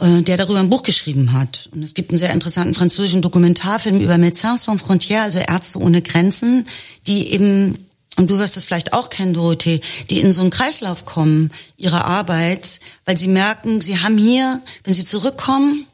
[0.00, 1.68] Äh, der darüber ein Buch geschrieben hat.
[1.72, 6.02] Und es gibt einen sehr interessanten französischen Dokumentarfilm über Médecins sans frontières, also Ärzte ohne
[6.02, 6.66] Grenzen,
[7.06, 7.84] die eben
[8.16, 9.80] und du wirst das vielleicht auch kennen, Dorothee,
[10.10, 14.92] die in so einen Kreislauf kommen, ihrer Arbeit, weil sie merken, sie haben hier, wenn
[14.92, 15.86] sie zurückkommen,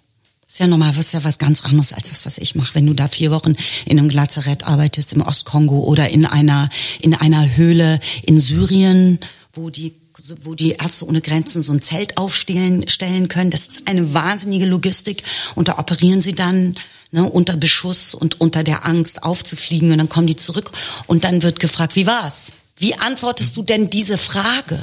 [0.49, 2.77] ist ja normal, was ist ja was ganz anderes als das, was ich mache.
[2.77, 7.14] Wenn du da vier Wochen in einem Lazarett arbeitest im Ostkongo oder in einer, in
[7.14, 9.19] einer Höhle in Syrien,
[9.53, 9.95] wo die
[10.42, 13.50] wo die Ärzte ohne Grenzen so ein Zelt aufstellen stellen können.
[13.50, 15.22] Das ist eine wahnsinnige Logistik
[15.54, 16.76] und da operieren sie dann
[17.10, 20.70] ne, unter Beschuss und unter der Angst aufzufliegen und dann kommen die zurück
[21.06, 22.52] und dann wird gefragt, wie war's?
[22.76, 24.82] Wie antwortest du denn diese Frage?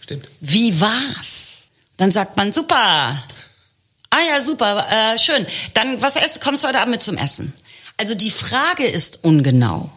[0.00, 0.28] Stimmt.
[0.40, 1.68] Wie war's?
[1.96, 3.22] Dann sagt man super.
[4.10, 5.46] Ah ja, super, äh, schön.
[5.74, 7.52] Dann was erst kommst du heute Abend mit zum Essen?
[7.98, 9.90] Also die Frage ist ungenau.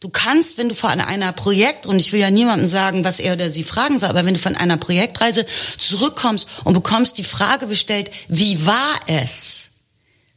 [0.00, 3.34] Du kannst, wenn du von einer Projekt, und ich will ja niemandem sagen, was er
[3.34, 5.44] oder sie fragen soll, aber wenn du von einer Projektreise
[5.76, 9.68] zurückkommst und bekommst die Frage bestellt, wie war es,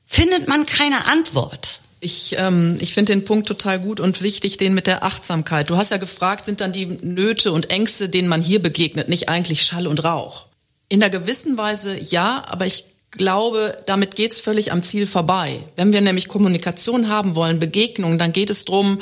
[0.06, 1.80] findet man keine Antwort.
[2.02, 5.70] Ich, ähm, ich finde den Punkt total gut und wichtig, den mit der Achtsamkeit.
[5.70, 9.30] Du hast ja gefragt, sind dann die Nöte und Ängste, denen man hier begegnet, nicht
[9.30, 10.48] eigentlich Schall und Rauch?
[10.90, 15.60] In einer gewissen Weise ja, aber ich glaube, damit geht's völlig am Ziel vorbei.
[15.78, 19.02] Wenn wir nämlich Kommunikation haben wollen, Begegnungen, dann geht es drum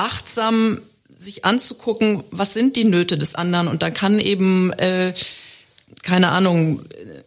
[0.00, 0.80] achtsam
[1.14, 5.12] sich anzugucken, was sind die Nöte des anderen und da kann eben äh,
[6.02, 6.82] keine Ahnung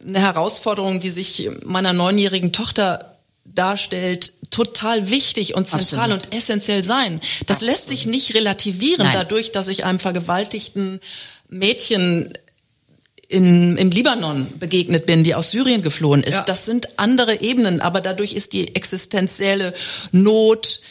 [0.06, 6.26] eine Herausforderung, die sich meiner neunjährigen Tochter darstellt, total wichtig und zentral Absolut.
[6.26, 7.22] und essentiell sein.
[7.46, 7.72] Das Absolut.
[7.72, 9.14] lässt sich nicht relativieren Nein.
[9.14, 11.00] dadurch, dass ich einem vergewaltigten
[11.50, 12.34] Mädchen
[13.28, 16.34] in, im Libanon begegnet bin, die aus Syrien geflohen ist.
[16.34, 16.44] Ja.
[16.44, 19.74] Das sind andere Ebenen, aber dadurch ist die existenzielle
[20.12, 20.82] Not,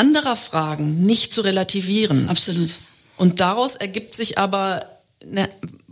[0.00, 2.30] anderer Fragen nicht zu relativieren.
[2.30, 2.70] Absolut.
[3.18, 4.86] Und daraus ergibt sich aber
[5.22, 5.50] eine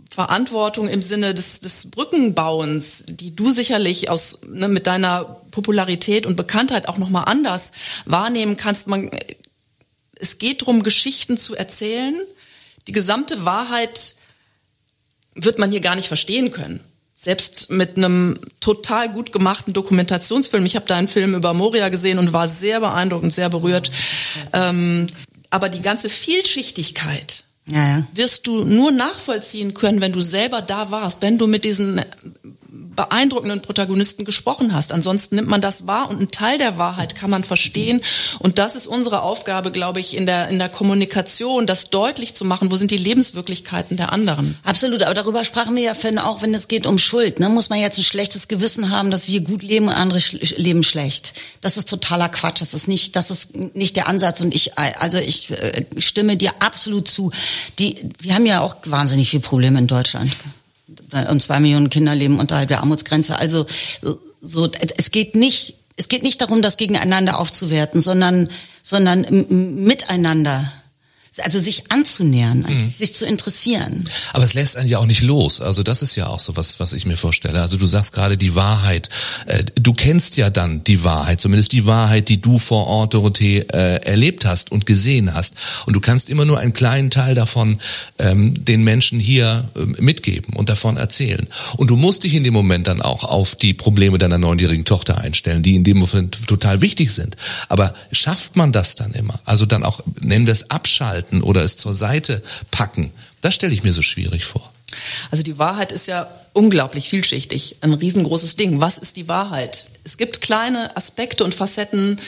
[0.09, 6.35] Verantwortung im Sinne des, des Brückenbauens, die du sicherlich aus ne, mit deiner Popularität und
[6.35, 7.71] Bekanntheit auch noch mal anders
[8.05, 8.87] wahrnehmen kannst.
[8.87, 9.11] Man,
[10.19, 12.15] es geht darum, Geschichten zu erzählen.
[12.87, 14.15] Die gesamte Wahrheit
[15.35, 16.79] wird man hier gar nicht verstehen können
[17.21, 20.65] selbst mit einem total gut gemachten Dokumentationsfilm.
[20.65, 23.91] Ich habe da einen Film über Moria gesehen und war sehr beeindruckt und sehr berührt.
[24.53, 25.07] Ähm,
[25.49, 28.07] aber die ganze Vielschichtigkeit ja, ja.
[28.13, 32.01] wirst du nur nachvollziehen können, wenn du selber da warst, wenn du mit diesen
[32.99, 34.91] beeindruckenden Protagonisten gesprochen hast.
[34.91, 38.01] Ansonsten nimmt man das wahr und einen Teil der Wahrheit kann man verstehen.
[38.39, 42.43] Und das ist unsere Aufgabe, glaube ich, in der, in der Kommunikation, das deutlich zu
[42.43, 44.57] machen, wo sind die Lebenswirklichkeiten der anderen.
[44.65, 47.39] Absolut, aber darüber sprachen wir ja vorhin auch, wenn es geht um Schuld.
[47.39, 47.47] Ne?
[47.47, 50.83] Muss man jetzt ein schlechtes Gewissen haben, dass wir gut leben und andere sch leben
[50.83, 51.31] schlecht.
[51.61, 52.59] Das ist totaler Quatsch.
[52.59, 54.41] Das ist nicht, das ist nicht der Ansatz.
[54.41, 57.31] Und ich, also ich äh, stimme dir absolut zu.
[57.79, 60.35] Die, wir haben ja auch wahnsinnig viele Probleme in Deutschland.
[61.29, 63.37] Und zwei Millionen Kinder leben unterhalb der Armutsgrenze.
[63.37, 63.65] Also
[64.41, 68.49] so, es geht nicht, es geht nicht darum, das gegeneinander aufzuwerten, sondern,
[68.81, 69.25] sondern
[69.83, 70.71] miteinander
[71.43, 72.91] also sich anzunähern, mhm.
[72.91, 74.07] sich zu interessieren.
[74.33, 75.61] Aber es lässt einen ja auch nicht los.
[75.61, 77.61] Also das ist ja auch so was, was ich mir vorstelle.
[77.61, 79.09] Also du sagst gerade die Wahrheit.
[79.45, 83.59] Äh, du kennst ja dann die Wahrheit, zumindest die Wahrheit, die du vor Ort, Dorothee,
[83.59, 85.53] äh, erlebt hast und gesehen hast.
[85.85, 87.79] Und du kannst immer nur einen kleinen Teil davon
[88.17, 91.47] ähm, den Menschen hier äh, mitgeben und davon erzählen.
[91.77, 95.19] Und du musst dich in dem Moment dann auch auf die Probleme deiner neunjährigen Tochter
[95.19, 97.37] einstellen, die in dem Moment total wichtig sind.
[97.67, 99.39] Aber schafft man das dann immer?
[99.45, 103.11] Also dann auch, nennen wir es Abschalten halten oder es zur Seite packen,
[103.41, 104.71] das stelle ich mir so schwierig vor.
[105.31, 108.81] Also die Wahrheit ist ja unglaublich vielschichtig, ein riesengroßes Ding.
[108.81, 109.89] Was ist die Wahrheit?
[110.03, 112.19] Es gibt kleine Aspekte und Facetten,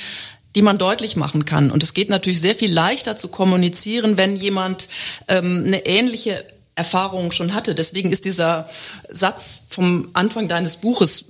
[0.56, 1.72] die man deutlich machen kann.
[1.72, 4.90] Und es geht natürlich sehr viel leichter zu kommunizieren, wenn jemand
[5.28, 7.74] ähm, eine ähnliche Erfahrung schon hatte.
[7.74, 8.70] Deswegen ist dieser
[9.10, 11.26] Satz vom Anfang deines Buches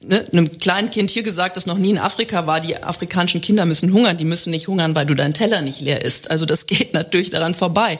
[0.00, 3.66] ne, einem kleinen Kind hier gesagt, das noch nie in Afrika war, die afrikanischen Kinder
[3.66, 6.30] müssen hungern, die müssen nicht hungern, weil du deinen Teller nicht leer isst.
[6.30, 7.98] Also das geht natürlich daran vorbei.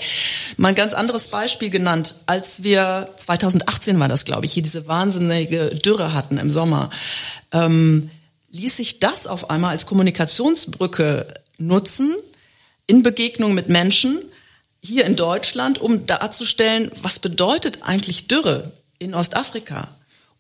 [0.57, 4.87] Mal ein ganz anderes Beispiel genannt, als wir 2018 war das, glaube ich, hier diese
[4.87, 6.91] wahnsinnige Dürre hatten im Sommer,
[7.53, 8.11] ähm,
[8.53, 11.27] ließ sich das auf einmal als Kommunikationsbrücke
[11.59, 12.17] nutzen
[12.87, 14.19] in Begegnung mit Menschen
[14.83, 19.89] hier in Deutschland, um darzustellen, was bedeutet eigentlich Dürre in Ostafrika?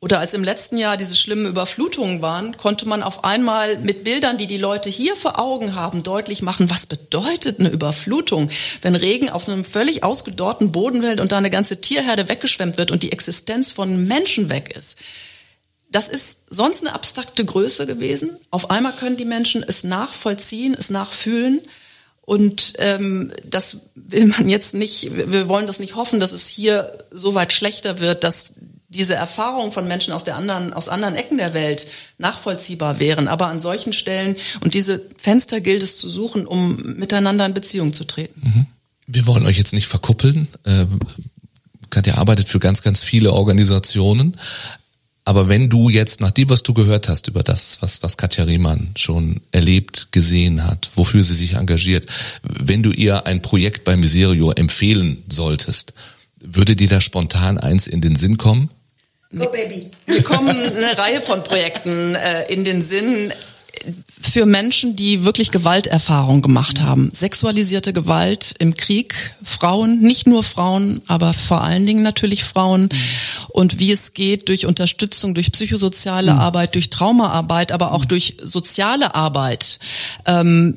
[0.02, 4.38] Oder als im letzten Jahr diese schlimmen Überflutungen waren, konnte man auf einmal mit Bildern,
[4.38, 8.48] die die Leute hier vor Augen haben, deutlich machen, was bedeutet eine Überflutung,
[8.80, 12.90] wenn Regen auf einem völlig ausgedorrten Boden fällt und da eine ganze Tierherde weggeschwemmt wird
[12.90, 14.98] und die Existenz von Menschen weg ist.
[15.92, 18.30] Das ist sonst eine abstrakte Größe gewesen.
[18.50, 21.60] Auf einmal können die Menschen es nachvollziehen, es nachfühlen.
[22.22, 26.96] Und ähm, das will man jetzt nicht, wir wollen das nicht hoffen, dass es hier
[27.10, 28.54] so weit schlechter wird, dass
[28.90, 31.86] diese Erfahrungen von Menschen aus der anderen, aus anderen Ecken der Welt
[32.18, 33.28] nachvollziehbar wären.
[33.28, 37.92] Aber an solchen Stellen und diese Fenster gilt es zu suchen, um miteinander in Beziehung
[37.92, 38.40] zu treten.
[38.42, 38.66] Mhm.
[39.06, 40.48] Wir wollen euch jetzt nicht verkuppeln.
[40.64, 40.86] Äh,
[41.88, 44.36] Katja arbeitet für ganz, ganz viele Organisationen.
[45.24, 48.44] Aber wenn du jetzt, nach dem, was du gehört hast über das, was, was Katja
[48.44, 52.06] Riemann schon erlebt, gesehen hat, wofür sie sich engagiert,
[52.42, 55.92] wenn du ihr ein Projekt bei Miserio empfehlen solltest,
[56.40, 58.70] würde dir da spontan eins in den Sinn kommen?
[59.36, 59.90] Go Baby.
[60.06, 63.32] Mir kommen eine Reihe von Projekten äh, in den Sinn
[64.20, 67.10] für Menschen, die wirklich Gewalterfahrung gemacht haben.
[67.14, 72.90] Sexualisierte Gewalt im Krieg, Frauen, nicht nur Frauen, aber vor allen Dingen natürlich Frauen.
[73.48, 76.38] Und wie es geht durch Unterstützung, durch psychosoziale mhm.
[76.38, 79.78] Arbeit, durch Traumaarbeit, aber auch durch soziale Arbeit.
[80.26, 80.76] Ähm,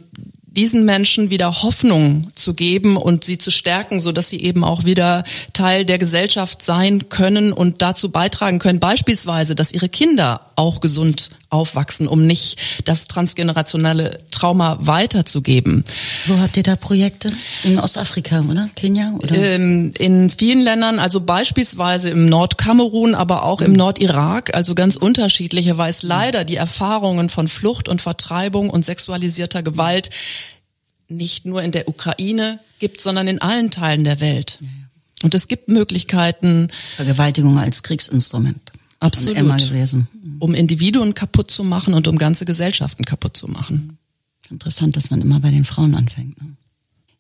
[0.55, 4.85] diesen Menschen wieder Hoffnung zu geben und sie zu stärken, so dass sie eben auch
[4.85, 10.79] wieder Teil der Gesellschaft sein können und dazu beitragen können, beispielsweise, dass ihre Kinder auch
[10.79, 15.85] gesund aufwachsen, um nicht das transgenerationelle Trauma weiterzugeben.
[16.25, 17.31] Wo habt ihr da Projekte?
[17.63, 18.69] In Ostafrika, oder?
[18.75, 19.13] Kenia?
[19.19, 19.35] Oder?
[19.35, 23.67] Ähm, in vielen Ländern, also beispielsweise im Nordkamerun, aber auch mhm.
[23.67, 28.83] im Nordirak, also ganz unterschiedliche, weil es leider die Erfahrungen von Flucht und Vertreibung und
[28.83, 30.09] sexualisierter Gewalt
[31.07, 34.59] nicht nur in der Ukraine gibt, sondern in allen Teilen der Welt.
[35.21, 36.69] Und es gibt Möglichkeiten.
[36.95, 38.62] Vergewaltigung als Kriegsinstrument.
[39.03, 39.37] Absolut.
[39.37, 40.07] Immer gewesen.
[40.39, 43.97] Um Individuen kaputt zu machen und um ganze Gesellschaften kaputt zu machen.
[44.49, 46.41] Interessant, dass man immer bei den Frauen anfängt.
[46.41, 46.55] Ne?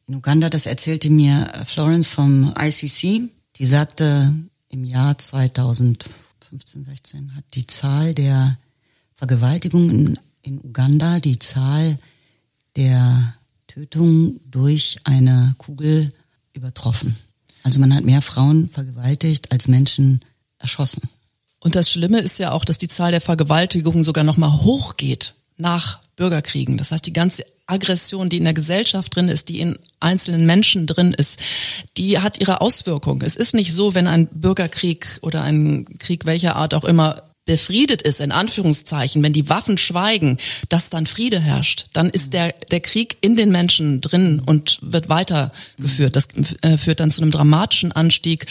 [0.07, 3.23] In Uganda, das erzählte mir Florence vom ICC,
[3.57, 4.33] die sagte,
[4.69, 8.57] im Jahr 2015, 16 hat die Zahl der
[9.15, 11.97] Vergewaltigungen in Uganda, die Zahl
[12.77, 13.35] der
[13.67, 16.13] Tötung durch eine Kugel
[16.53, 17.15] übertroffen.
[17.63, 20.21] Also man hat mehr Frauen vergewaltigt als Menschen
[20.59, 21.01] erschossen.
[21.63, 25.33] Und das Schlimme ist ja auch, dass die Zahl der Vergewaltigungen sogar noch mal hochgeht
[25.57, 26.77] nach Bürgerkriegen.
[26.77, 30.87] Das heißt, die ganze Aggression, die in der Gesellschaft drin ist, die in einzelnen Menschen
[30.87, 31.39] drin ist,
[31.95, 33.21] die hat ihre Auswirkungen.
[33.21, 38.01] Es ist nicht so, wenn ein Bürgerkrieg oder ein Krieg welcher Art auch immer befriedet
[38.01, 40.37] ist, in Anführungszeichen, wenn die Waffen schweigen,
[40.69, 45.09] dass dann Friede herrscht, dann ist der, der Krieg in den Menschen drin und wird
[45.09, 46.15] weitergeführt.
[46.15, 46.27] Das
[46.61, 48.45] äh, führt dann zu einem dramatischen Anstieg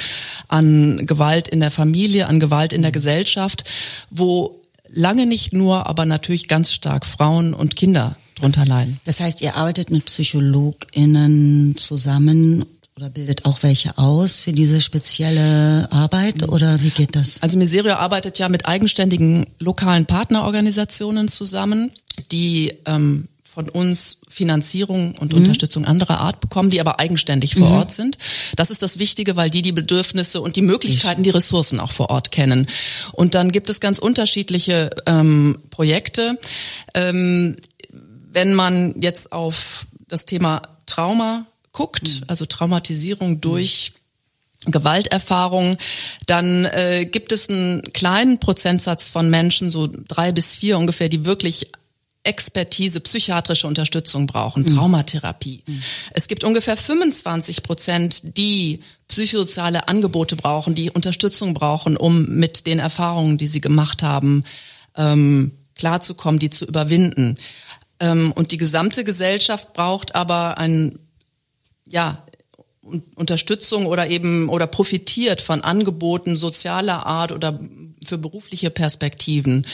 [0.49, 3.65] an Gewalt in der Familie, an Gewalt in der Gesellschaft,
[4.11, 9.01] wo lange nicht nur, aber natürlich ganz stark Frauen und Kinder drunter leiden.
[9.05, 15.91] Das heißt, ihr arbeitet mit PsychologInnen zusammen oder bildet auch welche aus für diese spezielle
[15.91, 17.41] Arbeit oder wie geht das?
[17.41, 21.91] Also Miserio arbeitet ja mit eigenständigen lokalen Partnerorganisationen zusammen,
[22.31, 25.41] die ähm, von uns Finanzierung und mhm.
[25.41, 27.75] Unterstützung anderer Art bekommen, die aber eigenständig vor mhm.
[27.75, 28.17] Ort sind.
[28.57, 32.09] Das ist das Wichtige, weil die die Bedürfnisse und die Möglichkeiten, die Ressourcen auch vor
[32.09, 32.67] Ort kennen.
[33.13, 36.39] Und dann gibt es ganz unterschiedliche ähm, Projekte.
[36.95, 37.57] Ähm,
[38.33, 43.93] wenn man jetzt auf das Thema Trauma guckt, also Traumatisierung durch
[44.67, 45.77] Gewalterfahrung,
[46.27, 51.25] dann äh, gibt es einen kleinen Prozentsatz von Menschen, so drei bis vier ungefähr, die
[51.25, 51.69] wirklich
[52.25, 54.77] Expertise, psychiatrische Unterstützung brauchen, mhm.
[54.77, 55.63] Traumatherapie.
[55.67, 55.83] Mhm.
[56.13, 62.79] Es gibt ungefähr 25 Prozent, die psychosoziale Angebote brauchen, die Unterstützung brauchen, um mit den
[62.79, 64.45] Erfahrungen, die sie gemacht haben,
[64.97, 67.39] ähm, klarzukommen, die zu überwinden.
[67.99, 70.99] Ähm, und die gesamte Gesellschaft braucht aber ein
[71.87, 72.25] ja,
[73.15, 77.61] Unterstützung oder eben oder profitiert von Angeboten sozialer Art oder
[78.05, 79.67] für berufliche Perspektiven.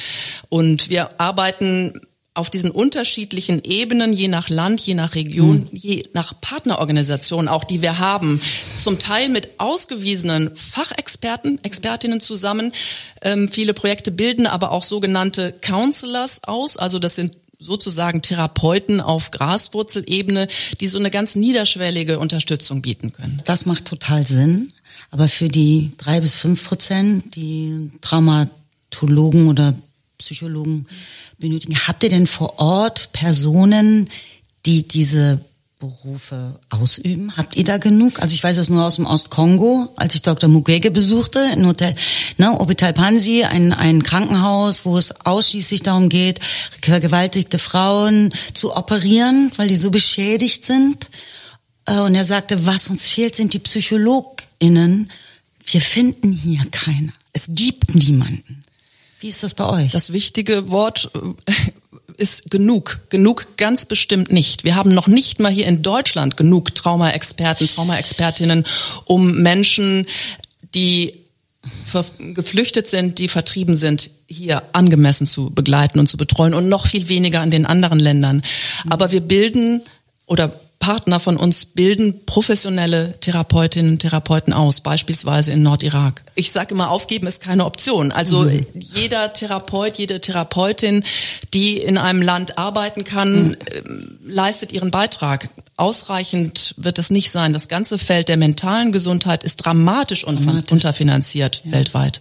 [0.50, 2.00] Und wir arbeiten
[2.34, 5.68] auf diesen unterschiedlichen Ebenen, je nach Land, je nach Region, mhm.
[5.72, 8.40] je nach Partnerorganisation auch, die wir haben,
[8.78, 12.72] zum Teil mit ausgewiesenen Fachexperten, Expertinnen zusammen.
[13.22, 19.30] Ähm, viele Projekte bilden aber auch sogenannte Counselors aus, also das sind sozusagen Therapeuten auf
[19.30, 20.48] Graswurzelebene,
[20.80, 23.42] die so eine ganz niederschwellige Unterstützung bieten können.
[23.44, 24.72] Das macht total Sinn.
[25.10, 29.74] Aber für die drei bis fünf Prozent, die Traumatologen oder
[30.18, 30.86] Psychologen
[31.38, 34.08] benötigen, habt ihr denn vor Ort Personen,
[34.66, 35.40] die diese
[35.78, 37.36] Berufe ausüben?
[37.36, 38.20] Habt ihr da genug?
[38.20, 40.48] Also ich weiß es nur aus dem Ostkongo, als ich Dr.
[40.48, 41.94] Mukwege besuchte, in Hotel,
[42.36, 46.40] ne, Hospital Pansi, ein, ein Krankenhaus, wo es ausschließlich darum geht,
[46.82, 51.08] vergewaltigte Frauen zu operieren, weil die so beschädigt sind.
[51.86, 55.12] Äh, und er sagte, was uns fehlt, sind die PsychologInnen.
[55.64, 57.12] Wir finden hier keine.
[57.32, 58.64] Es gibt niemanden.
[59.20, 59.92] Wie ist das bei euch?
[59.92, 61.08] Das wichtige Wort
[62.18, 63.00] ist genug.
[63.08, 64.64] Genug ganz bestimmt nicht.
[64.64, 68.64] Wir haben noch nicht mal hier in Deutschland genug Traumaexperten, Traumaexpertinnen,
[69.04, 70.06] um Menschen,
[70.74, 71.14] die
[72.34, 77.08] geflüchtet sind, die vertrieben sind, hier angemessen zu begleiten und zu betreuen und noch viel
[77.08, 78.42] weniger in den anderen Ländern.
[78.90, 79.82] Aber wir bilden
[80.26, 86.22] oder Partner von uns bilden professionelle Therapeutinnen und Therapeuten aus, beispielsweise in Nordirak.
[86.34, 88.12] Ich sage immer, aufgeben ist keine Option.
[88.12, 88.60] Also mhm.
[88.74, 91.04] jeder Therapeut, jede Therapeutin,
[91.52, 93.56] die in einem Land arbeiten kann, mhm.
[93.58, 93.82] Äh,
[94.24, 95.48] leistet ihren Beitrag.
[95.76, 97.52] Ausreichend wird es nicht sein.
[97.52, 100.72] Das ganze Feld der mentalen Gesundheit ist dramatisch, dramatisch.
[100.72, 101.72] unterfinanziert ja.
[101.72, 102.20] weltweit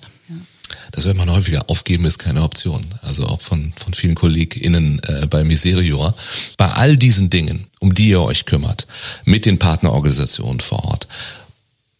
[0.91, 2.81] das hört man häufiger, aufgeben ist keine Option.
[3.01, 6.15] Also auch von, von vielen KollegInnen äh, bei Miserior.
[6.57, 8.87] Bei all diesen Dingen, um die ihr euch kümmert,
[9.25, 11.07] mit den Partnerorganisationen vor Ort,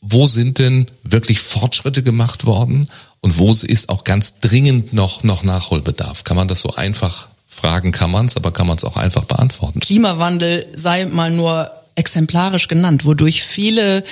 [0.02, 2.90] wo sind denn wirklich Fortschritte gemacht worden
[3.22, 6.24] und wo ist auch ganz dringend noch, noch Nachholbedarf?
[6.24, 9.26] Kann man das so einfach fragen, kann man es, aber kann man es auch einfach
[9.26, 9.80] beantworten?
[9.80, 14.04] Klimawandel sei mal nur exemplarisch genannt, wodurch viele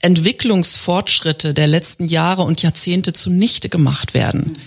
[0.00, 4.58] Entwicklungsfortschritte der letzten Jahre und Jahrzehnte zunichte gemacht werden.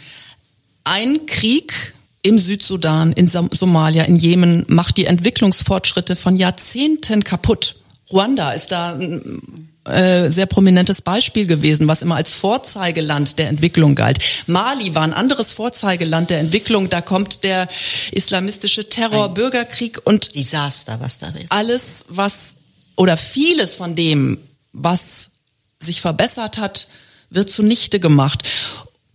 [0.83, 7.75] Ein Krieg im Südsudan, in Somalia, in Jemen macht die Entwicklungsfortschritte von Jahrzehnten kaputt.
[8.11, 13.95] Ruanda ist da ein äh, sehr prominentes Beispiel gewesen, was immer als Vorzeigeland der Entwicklung
[13.95, 14.19] galt.
[14.47, 16.89] Mali war ein anderes Vorzeigeland der Entwicklung.
[16.89, 17.67] Da kommt der
[18.11, 21.51] islamistische Terror, ein Bürgerkrieg und Desaster, was da ist.
[21.51, 22.55] Alles, was
[22.95, 24.37] oder vieles von dem,
[24.73, 25.35] was
[25.79, 26.87] sich verbessert hat,
[27.29, 28.43] wird zunichte gemacht.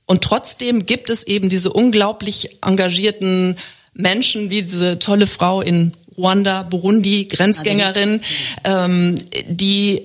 [0.06, 3.56] Und trotzdem gibt es eben diese unglaublich engagierten
[3.92, 8.22] Menschen, wie diese tolle Frau in Ruanda, Burundi, Grenzgängerin,
[8.64, 9.18] ähm,
[9.48, 10.02] die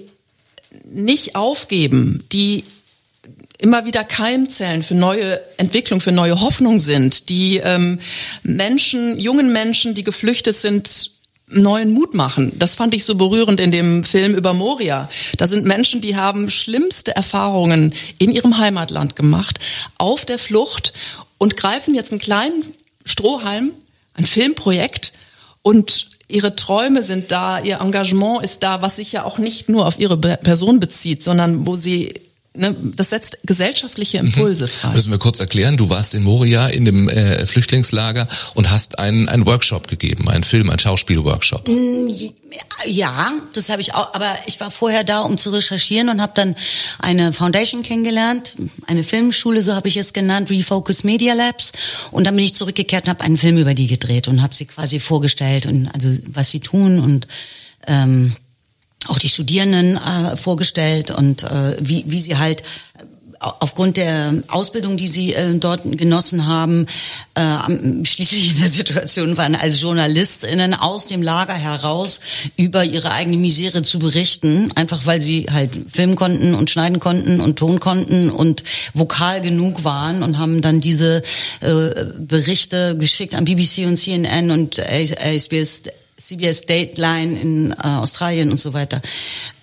[0.85, 2.63] nicht aufgeben, die
[3.57, 7.99] immer wieder Keimzellen für neue Entwicklung, für neue Hoffnung sind, die ähm,
[8.43, 11.11] Menschen, jungen Menschen, die geflüchtet sind,
[11.53, 12.51] neuen Mut machen.
[12.57, 15.09] Das fand ich so berührend in dem Film über Moria.
[15.37, 19.59] Da sind Menschen, die haben schlimmste Erfahrungen in ihrem Heimatland gemacht,
[19.97, 20.93] auf der Flucht
[21.37, 22.63] und greifen jetzt einen kleinen
[23.05, 23.71] Strohhalm,
[24.13, 25.13] ein Filmprojekt
[25.61, 29.85] und ihre Träume sind da, ihr Engagement ist da, was sich ja auch nicht nur
[29.85, 32.13] auf ihre Person bezieht, sondern wo sie
[32.55, 34.93] ne, das setzt gesellschaftliche Impulse frei.
[34.93, 39.29] Müssen wir kurz erklären, du warst in Moria in dem äh, Flüchtlingslager und hast einen,
[39.29, 41.69] einen Workshop gegeben, einen Film, einen Schauspielworkshop.
[42.85, 46.33] Ja, das habe ich auch, aber ich war vorher da, um zu recherchieren und habe
[46.35, 46.55] dann
[46.99, 51.71] eine Foundation kennengelernt, eine Filmschule, so habe ich es genannt, Refocus Media Labs.
[52.11, 54.65] Und dann bin ich zurückgekehrt und habe einen Film über die gedreht und habe sie
[54.65, 57.27] quasi vorgestellt und also was sie tun und
[57.87, 58.35] ähm,
[59.07, 62.63] auch die Studierenden äh, vorgestellt und äh, wie, wie sie halt
[63.43, 66.87] aufgrund der Ausbildung, die sie äh, dort genossen haben,
[67.35, 72.21] äh, schließlich in der Situation waren, als JournalistInnen aus dem Lager heraus
[72.55, 77.41] über ihre eigene Misere zu berichten, einfach weil sie halt filmen konnten und schneiden konnten
[77.41, 81.23] und tun konnten und vokal genug waren und haben dann diese
[81.61, 85.49] äh, Berichte geschickt an BBC und CNN und SBS
[86.17, 89.01] CBS Dateline in äh, Australien und so weiter.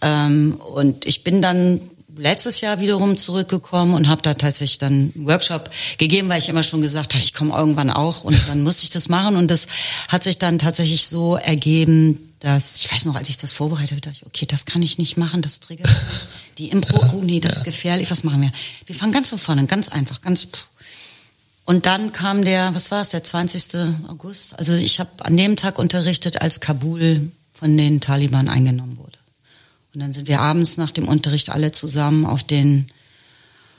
[0.03, 1.80] Ähm, und ich bin dann
[2.16, 6.62] letztes Jahr wiederum zurückgekommen und habe da tatsächlich dann einen Workshop gegeben, weil ich immer
[6.62, 9.66] schon gesagt habe, ich komme irgendwann auch und dann musste ich das machen und das
[10.09, 14.01] hat sich dann tatsächlich so ergeben, dass ich weiß noch, als ich das vorbereitet habe,
[14.01, 15.90] dachte ich, okay, das kann ich nicht machen, das triggert
[16.59, 18.53] die Impro, oh nee, das ist gefährlich, was machen wir?
[18.86, 20.48] Wir fangen ganz von vorne, ganz einfach, ganz
[21.70, 23.76] und dann kam der, was war es, der 20.
[24.08, 24.58] August.
[24.58, 29.18] Also ich habe an dem Tag unterrichtet, als Kabul von den Taliban eingenommen wurde.
[29.94, 32.88] Und dann sind wir abends nach dem Unterricht alle zusammen auf den,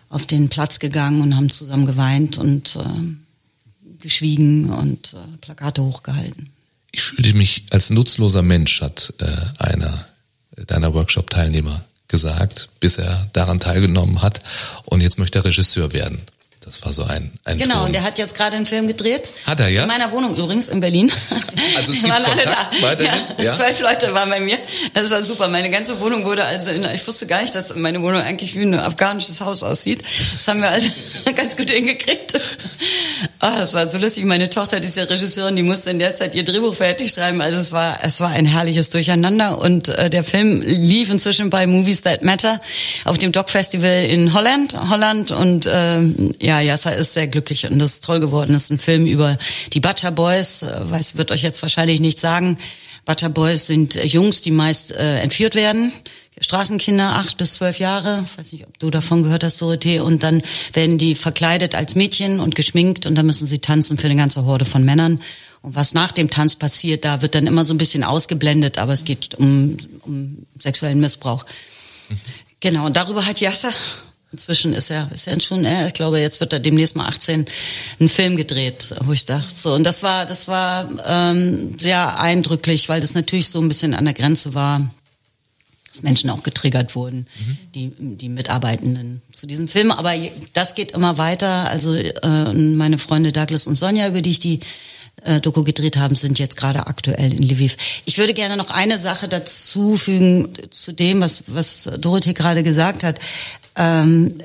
[0.07, 6.49] auf den Platz gegangen und haben zusammen geweint und äh, geschwiegen und äh, Plakate hochgehalten.
[6.93, 9.25] Ich fühlte mich als nutzloser Mensch, hat äh,
[9.57, 10.07] einer
[10.55, 14.41] deiner Workshop-Teilnehmer gesagt, bis er daran teilgenommen hat.
[14.85, 16.21] Und jetzt möchte er Regisseur werden.
[16.63, 17.85] Das war so ein, ein Genau, Ton.
[17.87, 19.31] und der hat jetzt gerade einen Film gedreht.
[19.47, 19.81] Hat er, ja?
[19.81, 21.11] In meiner Wohnung übrigens, in Berlin.
[21.77, 22.57] Also es gibt waren alle da.
[22.81, 23.21] weiterhin?
[23.37, 23.53] Ja, Ja?
[23.53, 24.57] zwölf Leute waren bei mir.
[24.95, 25.47] Das war super.
[25.47, 28.63] Meine ganze Wohnung wurde also, in, ich wusste gar nicht, dass meine Wohnung eigentlich wie
[28.63, 30.01] ein afghanisches Haus aussieht.
[30.37, 30.89] Das haben wir also
[31.35, 32.33] ganz gut hingekriegt.
[33.39, 34.25] Ah, das war so lustig.
[34.25, 37.41] Meine Tochter, die ist ja Regisseurin, die musste in der Zeit ihr Drehbuch fertig schreiben.
[37.41, 39.59] Also es war, es war ein herrliches Durcheinander.
[39.59, 42.61] Und äh, der Film lief inzwischen bei Movies That Matter
[43.05, 44.77] auf dem Doc Festival in Holland.
[44.89, 46.01] Holland und äh,
[46.41, 48.53] ja, Yasser ist sehr glücklich und das ist toll geworden.
[48.53, 49.37] Das ist ein Film über
[49.73, 50.63] die Butcher Boys.
[50.63, 52.57] Äh, Weiß, wird euch jetzt wahrscheinlich nicht sagen.
[53.05, 55.91] Butcher Boys sind Jungs, die meist äh, entführt werden.
[56.39, 60.41] Straßenkinder, acht bis zwölf Jahre, weiß nicht, ob du davon gehört hast, Dorothee, und dann
[60.73, 63.05] werden die verkleidet als Mädchen und geschminkt.
[63.05, 65.21] Und dann müssen sie tanzen für eine ganze Horde von Männern.
[65.61, 68.93] Und was nach dem Tanz passiert, da wird dann immer so ein bisschen ausgeblendet, aber
[68.93, 71.45] es geht um, um sexuellen Missbrauch.
[72.59, 73.71] Genau, und darüber hat Yasser,
[74.31, 77.45] inzwischen ist er, ist er schon, ich glaube, jetzt wird er demnächst mal 18,
[77.99, 82.89] einen Film gedreht, wo ich dachte, so, und das war, das war ähm, sehr eindrücklich,
[82.89, 84.89] weil das natürlich so ein bisschen an der Grenze war,
[85.91, 87.27] dass Menschen auch getriggert wurden,
[87.75, 89.91] die, die Mitarbeitenden zu diesem Film.
[89.91, 90.13] Aber
[90.53, 91.69] das geht immer weiter.
[91.69, 94.61] Also äh, meine Freunde Douglas und Sonja, über die ich die
[95.23, 97.75] äh, Doku gedreht haben, sind jetzt gerade aktuell in Lviv.
[98.05, 103.03] Ich würde gerne noch eine Sache dazu fügen zu dem, was, was Dorothee gerade gesagt
[103.03, 103.19] hat.
[103.75, 104.41] Ähm,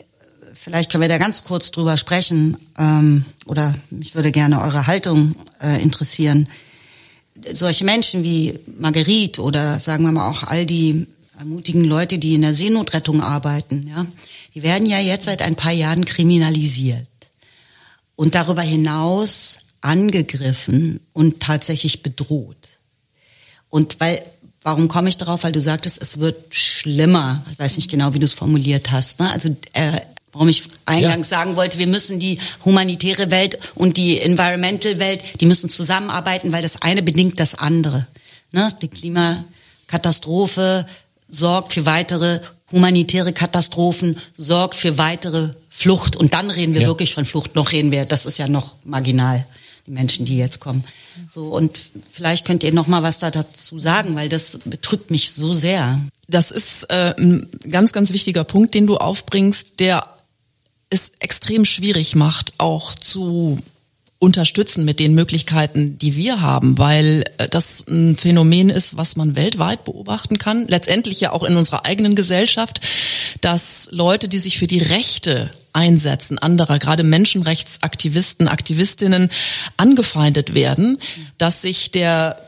[0.54, 2.56] vielleicht können wir da ganz kurz drüber sprechen.
[2.78, 6.48] Ähm, oder mich würde gerne eure Haltung äh, interessieren.
[7.52, 11.06] Solche Menschen wie Marguerite oder sagen wir mal auch all die
[11.38, 14.06] ermutigen Leute, die in der Seenotrettung arbeiten, ja,
[14.54, 17.06] die werden ja jetzt seit ein paar Jahren kriminalisiert
[18.16, 22.78] und darüber hinaus angegriffen und tatsächlich bedroht.
[23.68, 24.24] Und weil,
[24.62, 25.44] warum komme ich darauf?
[25.44, 27.44] Weil du sagtest, es wird schlimmer.
[27.52, 29.20] Ich weiß nicht genau, wie du es formuliert hast.
[29.20, 29.30] Ne?
[29.30, 30.00] Also äh,
[30.32, 31.38] warum ich eingangs ja.
[31.38, 36.62] sagen wollte, wir müssen die humanitäre Welt und die Environmental Welt, die müssen zusammenarbeiten, weil
[36.62, 38.06] das eine bedingt das andere.
[38.52, 38.68] Ne?
[38.80, 40.86] Die Klimakatastrophe
[41.28, 42.40] sorgt für weitere
[42.72, 46.16] humanitäre Katastrophen, sorgt für weitere Flucht.
[46.16, 46.88] Und dann reden wir ja.
[46.88, 47.54] wirklich von Flucht.
[47.54, 49.46] Noch reden wir, das ist ja noch marginal,
[49.86, 50.84] die Menschen, die jetzt kommen.
[51.32, 55.32] So, und vielleicht könnt ihr noch mal was da dazu sagen, weil das betrübt mich
[55.32, 56.00] so sehr.
[56.28, 60.06] Das ist äh, ein ganz, ganz wichtiger Punkt, den du aufbringst, der
[60.90, 63.58] es extrem schwierig macht, auch zu
[64.18, 69.84] unterstützen mit den Möglichkeiten, die wir haben, weil das ein Phänomen ist, was man weltweit
[69.84, 72.80] beobachten kann, letztendlich ja auch in unserer eigenen Gesellschaft,
[73.42, 79.30] dass Leute, die sich für die Rechte einsetzen anderer, gerade Menschenrechtsaktivisten, Aktivistinnen
[79.76, 80.98] angefeindet werden,
[81.36, 82.40] dass sich der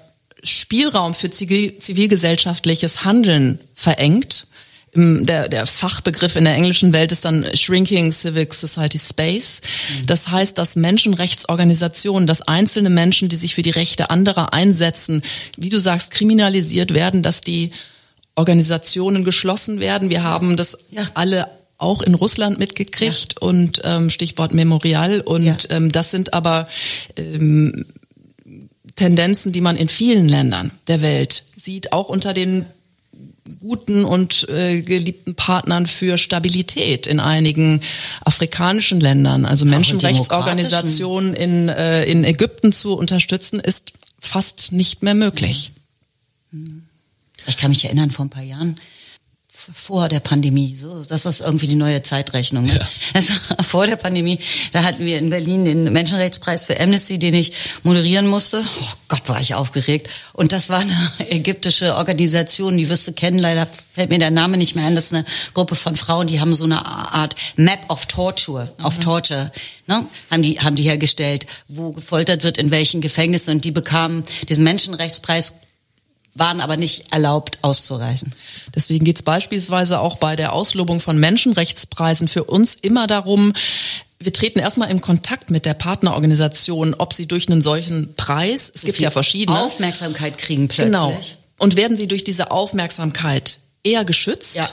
[0.43, 4.48] Spielraum für zivilgesellschaftliches Handeln verengt
[4.95, 9.61] der, der Fachbegriff in der englischen Welt ist dann Shrinking Civic Society Space.
[10.07, 15.23] Das heißt, dass Menschenrechtsorganisationen, dass einzelne Menschen, die sich für die Rechte anderer einsetzen,
[15.57, 17.71] wie du sagst, kriminalisiert werden, dass die
[18.35, 20.11] Organisationen geschlossen werden.
[20.11, 21.03] Wir haben das ja.
[21.15, 23.47] alle auch in Russland mitgekriegt ja.
[23.47, 25.57] und ähm, Stichwort Memorial und ja.
[25.71, 26.69] ähm, das sind aber
[27.17, 27.87] ähm,
[28.97, 32.67] Tendenzen, die man in vielen Ländern der Welt sieht, auch unter den
[33.61, 37.81] guten und äh, geliebten Partnern für Stabilität in einigen
[38.25, 39.45] afrikanischen Ländern.
[39.45, 45.73] Also Menschenrechtsorganisationen in, äh, in Ägypten zu unterstützen, ist fast nicht mehr möglich.
[47.47, 48.79] Ich kann mich erinnern, vor ein paar Jahren
[49.73, 50.75] vor der Pandemie.
[50.75, 52.65] So, das ist irgendwie die neue Zeitrechnung.
[52.65, 52.75] Ne?
[52.75, 52.89] Ja.
[53.15, 53.35] Also
[53.67, 54.39] vor der Pandemie,
[54.73, 57.53] da hatten wir in Berlin den Menschenrechtspreis für Amnesty, den ich
[57.83, 58.63] moderieren musste.
[58.81, 60.09] Oh Gott, war ich aufgeregt.
[60.33, 60.97] Und das war eine
[61.31, 63.39] ägyptische Organisation, die wirst du kennen.
[63.39, 64.95] Leider fällt mir der Name nicht mehr ein.
[64.95, 68.85] Das ist eine Gruppe von Frauen, die haben so eine Art Map of Torture, mhm.
[68.85, 69.53] of Torture,
[69.87, 70.07] ne?
[70.31, 73.57] haben die haben die hergestellt, wo gefoltert wird, in welchen Gefängnissen.
[73.57, 75.53] Und die bekamen diesen Menschenrechtspreis
[76.39, 78.33] waren aber nicht erlaubt auszureisen.
[78.75, 83.53] Deswegen geht es beispielsweise auch bei der Auslobung von Menschenrechtspreisen für uns immer darum,
[84.21, 88.81] wir treten erstmal in Kontakt mit der Partnerorganisation, ob sie durch einen solchen Preis, es
[88.81, 90.93] so gibt ja verschiedene, Aufmerksamkeit kriegen plötzlich.
[90.93, 91.17] Genau.
[91.59, 94.57] Und werden sie durch diese Aufmerksamkeit eher geschützt?
[94.57, 94.69] Ja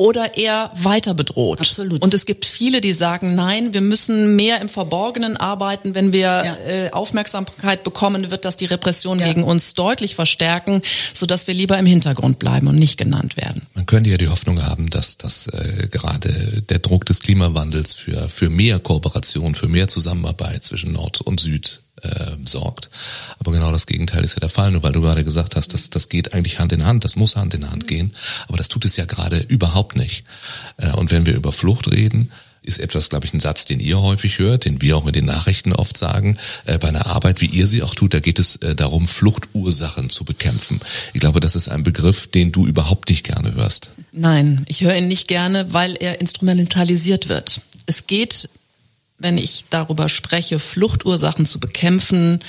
[0.00, 1.60] oder eher weiter bedroht.
[1.60, 2.02] Absolut.
[2.02, 5.94] Und es gibt viele, die sagen, nein, wir müssen mehr im Verborgenen arbeiten.
[5.94, 6.56] Wenn wir ja.
[6.66, 9.26] äh, Aufmerksamkeit bekommen, wird das die Repression ja.
[9.26, 10.80] gegen uns deutlich verstärken,
[11.12, 13.66] sodass wir lieber im Hintergrund bleiben und nicht genannt werden.
[13.74, 18.30] Man könnte ja die Hoffnung haben, dass, dass äh, gerade der Druck des Klimawandels für,
[18.30, 22.90] für mehr Kooperation, für mehr Zusammenarbeit zwischen Nord und Süd äh, sorgt.
[23.38, 25.90] Aber genau das Gegenteil ist ja der Fall, nur weil du gerade gesagt hast, das,
[25.90, 28.14] das geht eigentlich Hand in Hand, das muss Hand in Hand gehen,
[28.48, 30.24] aber das tut es ja gerade überhaupt nicht.
[30.76, 32.30] Äh, und wenn wir über Flucht reden,
[32.62, 35.24] ist etwas, glaube ich, ein Satz, den ihr häufig hört, den wir auch mit den
[35.24, 36.36] Nachrichten oft sagen.
[36.66, 40.10] Äh, bei einer Arbeit, wie ihr sie auch tut, da geht es äh, darum, Fluchtursachen
[40.10, 40.80] zu bekämpfen.
[41.14, 43.90] Ich glaube, das ist ein Begriff, den du überhaupt nicht gerne hörst.
[44.12, 47.60] Nein, ich höre ihn nicht gerne, weil er instrumentalisiert wird.
[47.86, 48.50] Es geht
[49.20, 52.40] wenn ich darüber spreche, Fluchtursachen zu bekämpfen,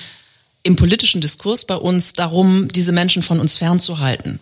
[0.63, 4.39] im politischen Diskurs bei uns darum, diese Menschen von uns fernzuhalten.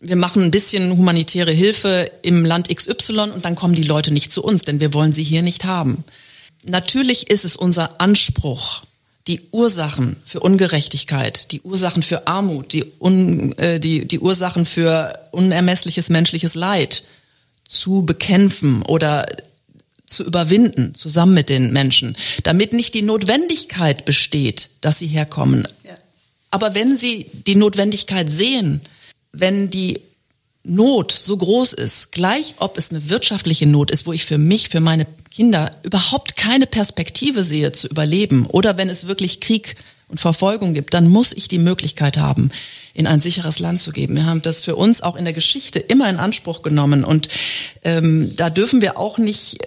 [0.00, 4.32] Wir machen ein bisschen humanitäre Hilfe im Land XY und dann kommen die Leute nicht
[4.32, 6.04] zu uns, denn wir wollen sie hier nicht haben.
[6.64, 8.82] Natürlich ist es unser Anspruch,
[9.26, 15.18] die Ursachen für Ungerechtigkeit, die Ursachen für Armut, die, un, äh, die, die Ursachen für
[15.32, 17.04] unermessliches menschliches Leid
[17.66, 19.26] zu bekämpfen oder
[20.14, 25.68] zu überwinden, zusammen mit den Menschen, damit nicht die Notwendigkeit besteht, dass sie herkommen.
[25.84, 25.96] Ja.
[26.50, 28.80] Aber wenn sie die Notwendigkeit sehen,
[29.32, 30.00] wenn die
[30.66, 34.70] Not so groß ist, gleich ob es eine wirtschaftliche Not ist, wo ich für mich,
[34.70, 39.76] für meine Kinder überhaupt keine Perspektive sehe zu überleben, oder wenn es wirklich Krieg
[40.08, 42.50] und Verfolgung gibt, dann muss ich die Möglichkeit haben,
[42.94, 44.14] in ein sicheres Land zu geben.
[44.14, 47.28] Wir haben das für uns auch in der Geschichte immer in Anspruch genommen und
[47.82, 49.58] ähm, da dürfen wir auch nicht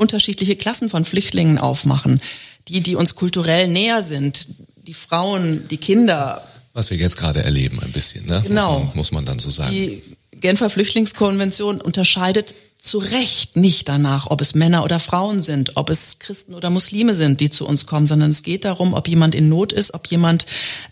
[0.00, 2.20] unterschiedliche Klassen von Flüchtlingen aufmachen.
[2.68, 4.46] Die, die uns kulturell näher sind,
[4.86, 6.46] die Frauen, die Kinder.
[6.72, 8.42] Was wir jetzt gerade erleben, ein bisschen, ne?
[8.46, 8.90] Genau.
[8.94, 9.72] Muss man dann so sagen.
[9.72, 10.02] Die
[10.40, 16.18] Genfer Flüchtlingskonvention unterscheidet zu Recht nicht danach, ob es Männer oder Frauen sind, ob es
[16.18, 19.48] Christen oder Muslime sind, die zu uns kommen, sondern es geht darum, ob jemand in
[19.48, 20.46] Not ist, ob jemand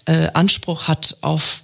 [0.04, 1.62] äh, Anspruch hat auf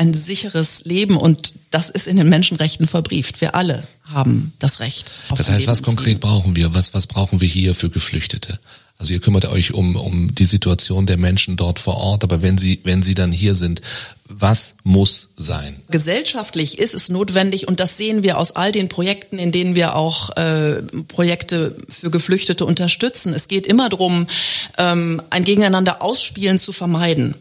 [0.00, 3.42] ein sicheres Leben und das ist in den Menschenrechten verbrieft.
[3.42, 5.18] Wir alle haben das Recht.
[5.36, 6.72] das heißt, was konkret brauchen wir?
[6.72, 8.58] Was, was brauchen wir hier für Geflüchtete?
[8.96, 12.56] Also ihr kümmert euch um, um die Situation der Menschen dort vor Ort, aber wenn
[12.56, 13.82] sie, wenn sie dann hier sind,
[14.24, 15.80] was muss sein?
[15.90, 19.96] Gesellschaftlich ist es notwendig und das sehen wir aus all den Projekten, in denen wir
[19.96, 23.34] auch äh, Projekte für Geflüchtete unterstützen.
[23.34, 24.28] Es geht immer darum,
[24.78, 27.34] ähm, ein Gegeneinander ausspielen zu vermeiden.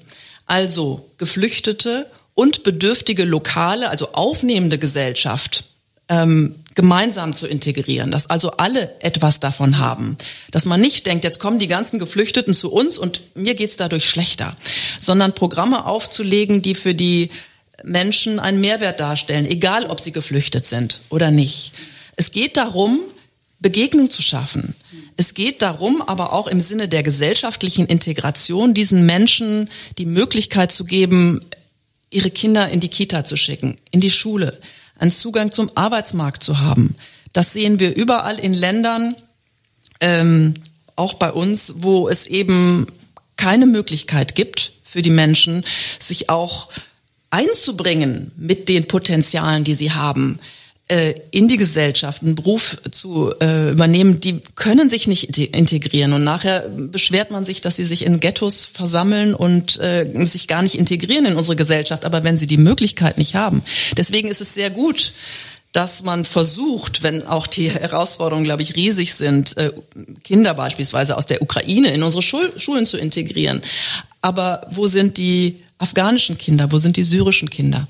[0.46, 2.06] Also Geflüchtete
[2.40, 5.66] und bedürftige Lokale, also aufnehmende Gesellschaft
[6.08, 10.18] ähm, gemeinsam zu integrieren, dass also alle etwas davon haben,
[10.50, 14.10] dass man nicht denkt, jetzt kommen die ganzen Geflüchteten zu uns und mir geht's dadurch
[14.10, 14.56] schlechter,
[14.98, 17.30] sondern Programme aufzulegen, die für die
[17.84, 21.74] Menschen einen Mehrwert darstellen, egal ob sie geflüchtet sind oder nicht.
[22.16, 23.02] Es geht darum,
[23.60, 24.76] Begegnung zu schaffen.
[25.18, 30.86] Es geht darum, aber auch im Sinne der gesellschaftlichen Integration, diesen Menschen die Möglichkeit zu
[30.86, 31.42] geben,
[32.10, 34.60] ihre Kinder in die Kita zu schicken, in die Schule,
[34.98, 36.96] einen Zugang zum Arbeitsmarkt zu haben.
[37.34, 39.16] Das sehen wir überall in Ländern,
[40.02, 40.56] ähm,
[40.96, 42.88] auch bei uns, wo es eben
[43.38, 45.64] keine Möglichkeit gibt für die Menschen,
[46.00, 46.70] sich auch
[47.30, 50.40] einzubringen mit den Potenzialen, die sie haben
[51.32, 56.14] in die Gesellschaft einen Beruf zu äh, übernehmen, die können sich nicht integrieren.
[56.14, 60.64] Und nachher beschwert man sich, dass sie sich in Ghettos versammeln und äh, sich gar
[60.64, 62.06] nicht integrieren in unsere Gesellschaft.
[62.06, 63.62] Aber wenn sie die Möglichkeit nicht haben.
[63.98, 65.14] Deswegen ist es sehr gut,
[65.74, 69.72] dass man versucht, wenn auch die Herausforderungen, glaube ich, riesig sind, äh,
[70.24, 73.62] Kinder beispielsweise aus der Ukraine in unsere Schulen zu integrieren.
[74.22, 76.72] Aber wo sind die afghanischen Kinder?
[76.72, 77.88] Wo sind die syrischen Kinder?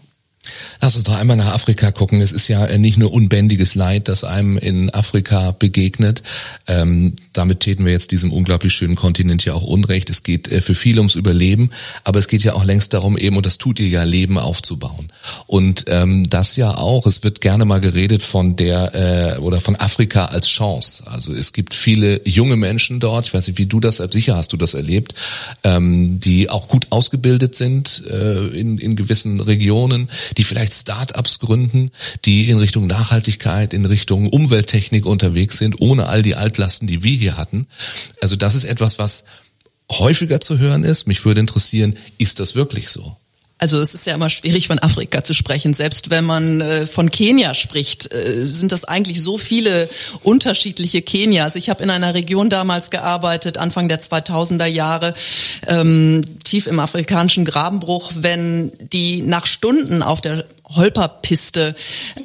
[0.81, 2.21] Lass uns doch einmal nach Afrika gucken.
[2.21, 6.23] Es ist ja nicht nur unbändiges Leid, das einem in Afrika begegnet.
[6.67, 10.09] Ähm, damit täten wir jetzt diesem unglaublich schönen Kontinent ja auch Unrecht.
[10.09, 11.71] Es geht äh, für viele ums Überleben,
[12.03, 15.07] aber es geht ja auch längst darum, eben, und das tut ihr ja, Leben aufzubauen.
[15.47, 19.75] Und ähm, das ja auch, es wird gerne mal geredet von der äh, oder von
[19.75, 21.03] Afrika als Chance.
[21.05, 24.53] Also es gibt viele junge Menschen dort, ich weiß nicht, wie du das, sicher hast
[24.53, 25.13] du das erlebt,
[25.63, 30.09] ähm, die auch gut ausgebildet sind äh, in, in gewissen Regionen,
[30.39, 31.91] die vielleicht Start-ups gründen,
[32.23, 37.17] die in Richtung Nachhaltigkeit, in Richtung Umwelttechnik unterwegs sind, ohne all die Altlasten, die wir
[37.17, 37.67] hier hatten.
[38.21, 39.25] Also das ist etwas, was
[39.91, 41.07] häufiger zu hören ist.
[41.07, 43.17] Mich würde interessieren, ist das wirklich so?
[43.59, 45.73] Also es ist ja immer schwierig von Afrika zu sprechen.
[45.73, 49.89] Selbst wenn man äh, von Kenia spricht, äh, sind das eigentlich so viele
[50.23, 51.57] unterschiedliche Kenias.
[51.57, 55.13] Ich habe in einer Region damals gearbeitet, Anfang der 2000er Jahre,
[55.67, 61.75] ähm, tief im afrikanischen Grabenbruch, wenn die nach Stunden auf der Holperpiste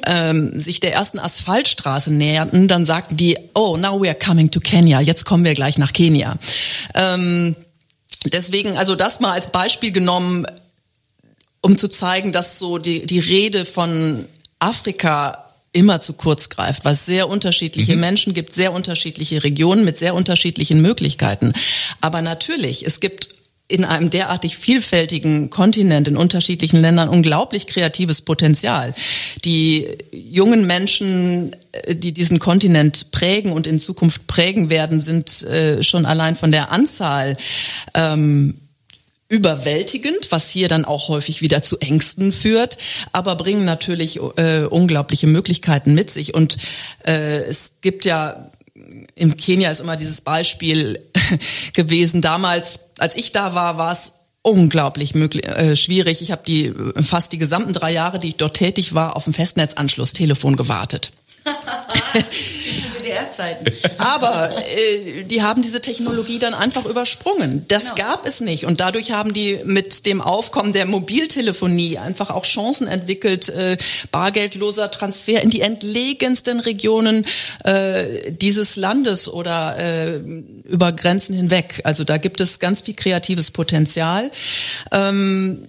[0.05, 4.61] ähm, sich der ersten Asphaltstraße näherten, dann sagten die, oh, now we are coming to
[4.61, 6.35] Kenya, jetzt kommen wir gleich nach Kenia.
[6.93, 7.57] Ähm,
[8.23, 10.45] deswegen, also das mal als Beispiel genommen,
[11.65, 14.25] um zu zeigen, dass so die, die Rede von
[14.59, 18.01] Afrika immer zu kurz greift, weil es sehr unterschiedliche mhm.
[18.01, 21.53] Menschen gibt, sehr unterschiedliche Regionen mit sehr unterschiedlichen Möglichkeiten.
[22.01, 23.29] Aber natürlich, es gibt
[23.67, 28.93] in einem derartig vielfältigen Kontinent in unterschiedlichen Ländern unglaublich kreatives Potenzial.
[29.43, 35.81] Die jungen Menschen, äh, die diesen Kontinent prägen und in Zukunft prägen werden, sind äh,
[35.81, 37.37] schon allein von der Anzahl
[37.95, 38.53] ähm,
[39.27, 42.77] überwältigend, was hier dann auch häufig wieder zu Ängsten führt,
[43.11, 46.33] aber bringen natürlich äh, unglaubliche Möglichkeiten mit sich.
[46.33, 46.57] Und
[47.05, 48.51] äh, es gibt ja
[49.15, 50.99] im Kenia ist immer dieses Beispiel
[51.73, 52.21] gewesen.
[52.21, 56.21] Damals, als ich da war, war es unglaublich möglich, äh, schwierig.
[56.21, 59.33] Ich habe die fast die gesamten drei Jahre, die ich dort tätig war, auf dem
[59.33, 61.11] Festnetzanschluss Telefon gewartet.
[63.05, 63.65] DDR-Zeiten.
[63.97, 67.65] Aber äh, die haben diese Technologie dann einfach übersprungen.
[67.67, 68.09] Das genau.
[68.09, 68.65] gab es nicht.
[68.65, 73.77] Und dadurch haben die mit dem Aufkommen der Mobiltelefonie einfach auch Chancen entwickelt, äh,
[74.11, 77.25] bargeldloser Transfer in die entlegensten Regionen
[77.63, 81.81] äh, dieses Landes oder äh, über Grenzen hinweg.
[81.83, 84.31] Also da gibt es ganz viel kreatives Potenzial.
[84.91, 85.67] Ähm,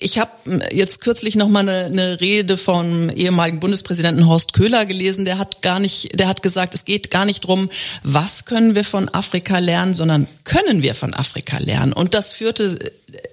[0.00, 0.30] ich habe
[0.72, 5.24] jetzt kürzlich noch mal eine, eine Rede vom ehemaligen Bundespräsidenten Horst Köhler gelesen.
[5.24, 7.70] Der hat gar nicht, der hat gesagt, es geht gar nicht drum,
[8.02, 11.92] was können wir von Afrika lernen, sondern können wir von Afrika lernen.
[11.92, 12.78] Und das führte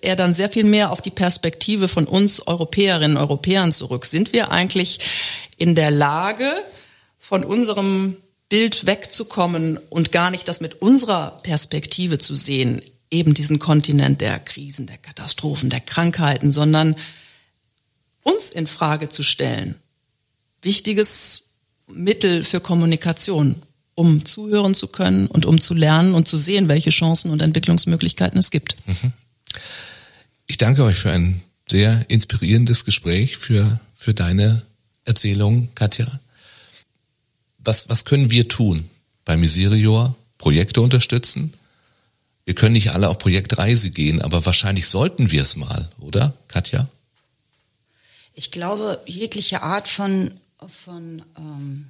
[0.01, 4.05] er dann sehr viel mehr auf die Perspektive von uns Europäerinnen und Europäern zurück.
[4.05, 4.99] Sind wir eigentlich
[5.57, 6.51] in der Lage,
[7.25, 8.17] von unserem
[8.49, 12.81] Bild wegzukommen und gar nicht das mit unserer Perspektive zu sehen?
[13.11, 16.95] Eben diesen Kontinent der Krisen, der Katastrophen, der Krankheiten, sondern
[18.23, 19.75] uns in Frage zu stellen.
[20.61, 21.43] Wichtiges
[21.87, 23.61] Mittel für Kommunikation,
[23.93, 28.39] um zuhören zu können und um zu lernen und zu sehen, welche Chancen und Entwicklungsmöglichkeiten
[28.39, 28.75] es gibt.
[28.87, 29.13] Mhm.
[30.47, 34.63] Ich danke euch für ein sehr inspirierendes Gespräch, für, für deine
[35.05, 36.19] Erzählung, Katja.
[37.59, 38.89] Was, was können wir tun
[39.23, 40.15] bei Miserior?
[40.37, 41.53] Projekte unterstützen?
[42.45, 46.87] Wir können nicht alle auf Projektreise gehen, aber wahrscheinlich sollten wir es mal, oder, Katja?
[48.35, 50.31] Ich glaube, jegliche Art von,
[50.67, 51.87] von ähm,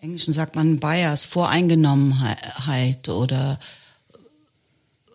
[0.00, 3.58] Englischen sagt man Bias, Voreingenommenheit oder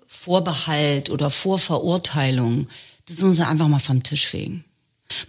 [0.07, 2.67] Vorbehalt oder Vorverurteilung,
[3.05, 4.65] das müssen wir einfach mal vom Tisch fegen.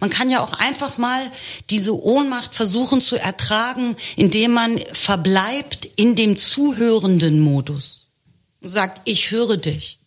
[0.01, 1.21] Man kann ja auch einfach mal
[1.69, 8.08] diese Ohnmacht versuchen zu ertragen, indem man verbleibt in dem zuhörenden Modus
[8.61, 9.99] sagt, ich höre dich.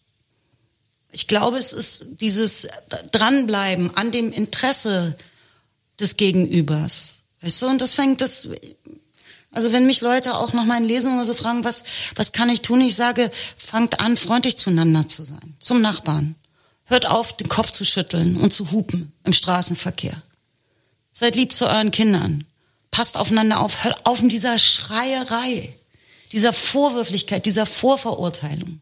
[1.13, 2.67] Ich glaube, es ist dieses
[3.13, 5.17] Dranbleiben an dem Interesse
[6.01, 7.23] des Gegenübers.
[7.43, 8.49] Weißt du, und das fängt das,
[9.53, 11.85] also wenn mich Leute auch nach meinen Lesungen oder so fragen, was,
[12.15, 12.81] was kann ich tun?
[12.81, 16.35] Ich sage, fangt an, freundlich zueinander zu sein, zum Nachbarn.
[16.87, 20.21] Hört auf, den Kopf zu schütteln und zu hupen im Straßenverkehr.
[21.13, 22.45] Seid lieb zu euren Kindern.
[22.91, 23.85] Passt aufeinander auf.
[23.85, 25.75] Hört auf mit dieser Schreierei
[26.33, 28.81] dieser Vorwürflichkeit, dieser Vorverurteilung.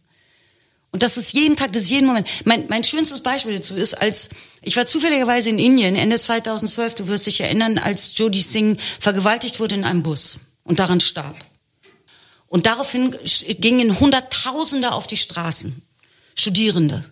[0.92, 2.28] Und das ist jeden Tag, das ist jeden Moment.
[2.44, 4.28] Mein, mein schönstes Beispiel dazu ist, als
[4.62, 9.60] ich war zufälligerweise in Indien Ende 2012, du wirst dich erinnern, als Jodhi Singh vergewaltigt
[9.60, 11.36] wurde in einem Bus und daran starb.
[12.48, 13.16] Und daraufhin
[13.60, 15.80] gingen Hunderttausende auf die Straßen,
[16.34, 17.04] Studierende.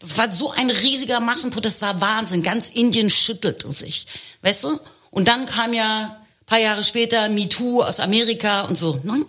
[0.00, 2.42] Das war so ein riesiger Massenprotest, das war Wahnsinn.
[2.42, 4.06] Ganz Indien schüttelte sich,
[4.42, 4.80] weißt du?
[5.12, 6.16] Und dann kam ja
[6.46, 9.00] paar Jahre später MeToo aus Amerika und so.
[9.04, 9.24] Ne?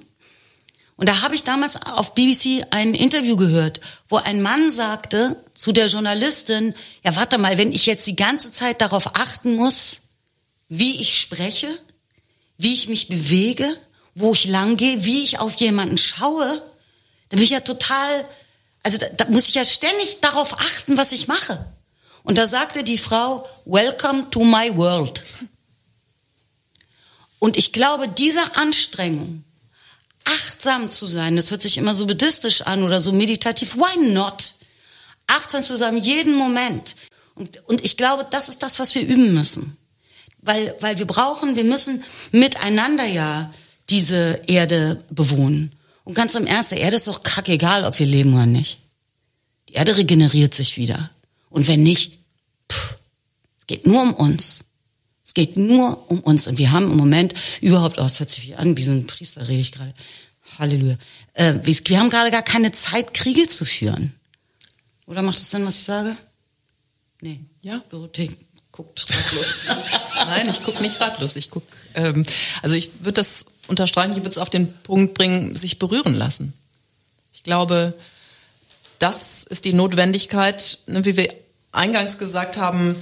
[0.95, 5.71] Und da habe ich damals auf BBC ein Interview gehört, wo ein Mann sagte zu
[5.71, 10.01] der Journalistin, ja warte mal, wenn ich jetzt die ganze Zeit darauf achten muss,
[10.69, 11.67] wie ich spreche,
[12.57, 13.67] wie ich mich bewege,
[14.15, 16.45] wo ich lang gehe, wie ich auf jemanden schaue,
[17.29, 18.25] dann bin ich ja total,
[18.83, 21.65] also da, da muss ich ja ständig darauf achten, was ich mache.
[22.23, 25.23] Und da sagte die Frau, Welcome to my world.
[27.39, 29.43] Und ich glaube, diese Anstrengung,
[30.25, 34.55] achtsam zu sein, das hört sich immer so buddhistisch an oder so meditativ, why not?
[35.27, 36.95] Achtsam zu sein, jeden Moment.
[37.35, 39.77] Und, und ich glaube, das ist das, was wir üben müssen.
[40.41, 43.53] Weil, weil wir brauchen, wir müssen miteinander ja
[43.89, 45.71] diese Erde bewohnen.
[46.03, 48.79] Und ganz im Ernst, der Erde ist doch kackegal, ob wir leben oder nicht.
[49.69, 51.09] Die Erde regeneriert sich wieder.
[51.49, 52.19] Und wenn nicht,
[52.71, 52.95] pff,
[53.67, 54.59] geht nur um uns.
[55.33, 56.45] Es geht nur um uns.
[56.45, 59.07] Und wir haben im Moment überhaupt, oh, es hört sich wie an, wie so ein
[59.07, 59.91] Priester rede ich gerade.
[60.59, 60.95] Halleluja.
[61.33, 64.13] Äh, wir haben gerade gar keine Zeit, Kriege zu führen.
[65.07, 66.15] Oder macht es Sinn, was ich sage?
[67.21, 67.39] Nee.
[67.63, 67.81] Ja.
[67.89, 68.29] Dorothee
[68.71, 69.55] guckt ratlos.
[70.27, 71.35] Nein, ich gucke nicht ratlos.
[71.35, 71.63] Ich guck,
[71.95, 72.27] ähm,
[72.61, 76.53] also ich würde das unterstreichen, ich würde es auf den Punkt bringen, sich berühren lassen.
[77.33, 77.95] Ich glaube,
[78.99, 81.33] das ist die Notwendigkeit, ne, wie wir
[81.71, 82.95] eingangs gesagt haben,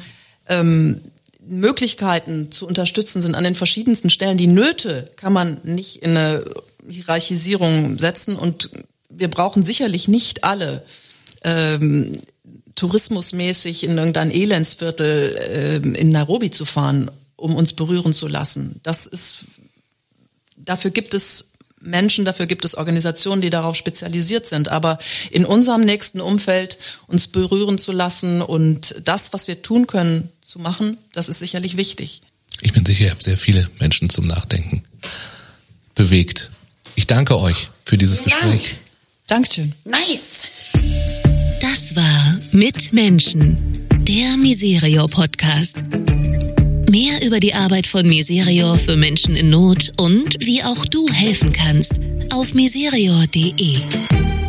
[0.48, 1.02] ähm,
[1.42, 4.38] Möglichkeiten zu unterstützen sind an den verschiedensten Stellen.
[4.38, 6.46] Die Nöte kann man nicht in eine
[6.88, 8.70] Hierarchisierung setzen und
[9.10, 10.84] wir brauchen sicherlich nicht alle
[11.44, 12.22] ähm,
[12.76, 18.80] tourismusmäßig in irgendein Elendsviertel ähm, in Nairobi zu fahren, um uns berühren zu lassen.
[18.84, 19.46] Das ist
[20.56, 21.51] dafür gibt es
[21.82, 24.70] Menschen, dafür gibt es Organisationen, die darauf spezialisiert sind.
[24.70, 26.78] Aber in unserem nächsten Umfeld
[27.08, 31.78] uns berühren zu lassen und das, was wir tun können, zu machen, das ist sicherlich
[31.78, 32.22] wichtig.
[32.62, 34.84] Ich bin sicher, ihr habt sehr viele Menschen zum Nachdenken
[35.96, 36.52] bewegt.
[36.96, 38.76] Ich danke euch für dieses Vielen Gespräch.
[39.28, 39.44] Dank.
[39.46, 39.74] Dankeschön.
[39.86, 40.48] Nice.
[41.62, 45.84] Das war Mit Menschen, der Miserio Podcast.
[46.92, 51.54] Mehr über die Arbeit von Miserio für Menschen in Not und wie auch du helfen
[51.54, 51.94] kannst
[52.32, 54.41] auf miserio.de.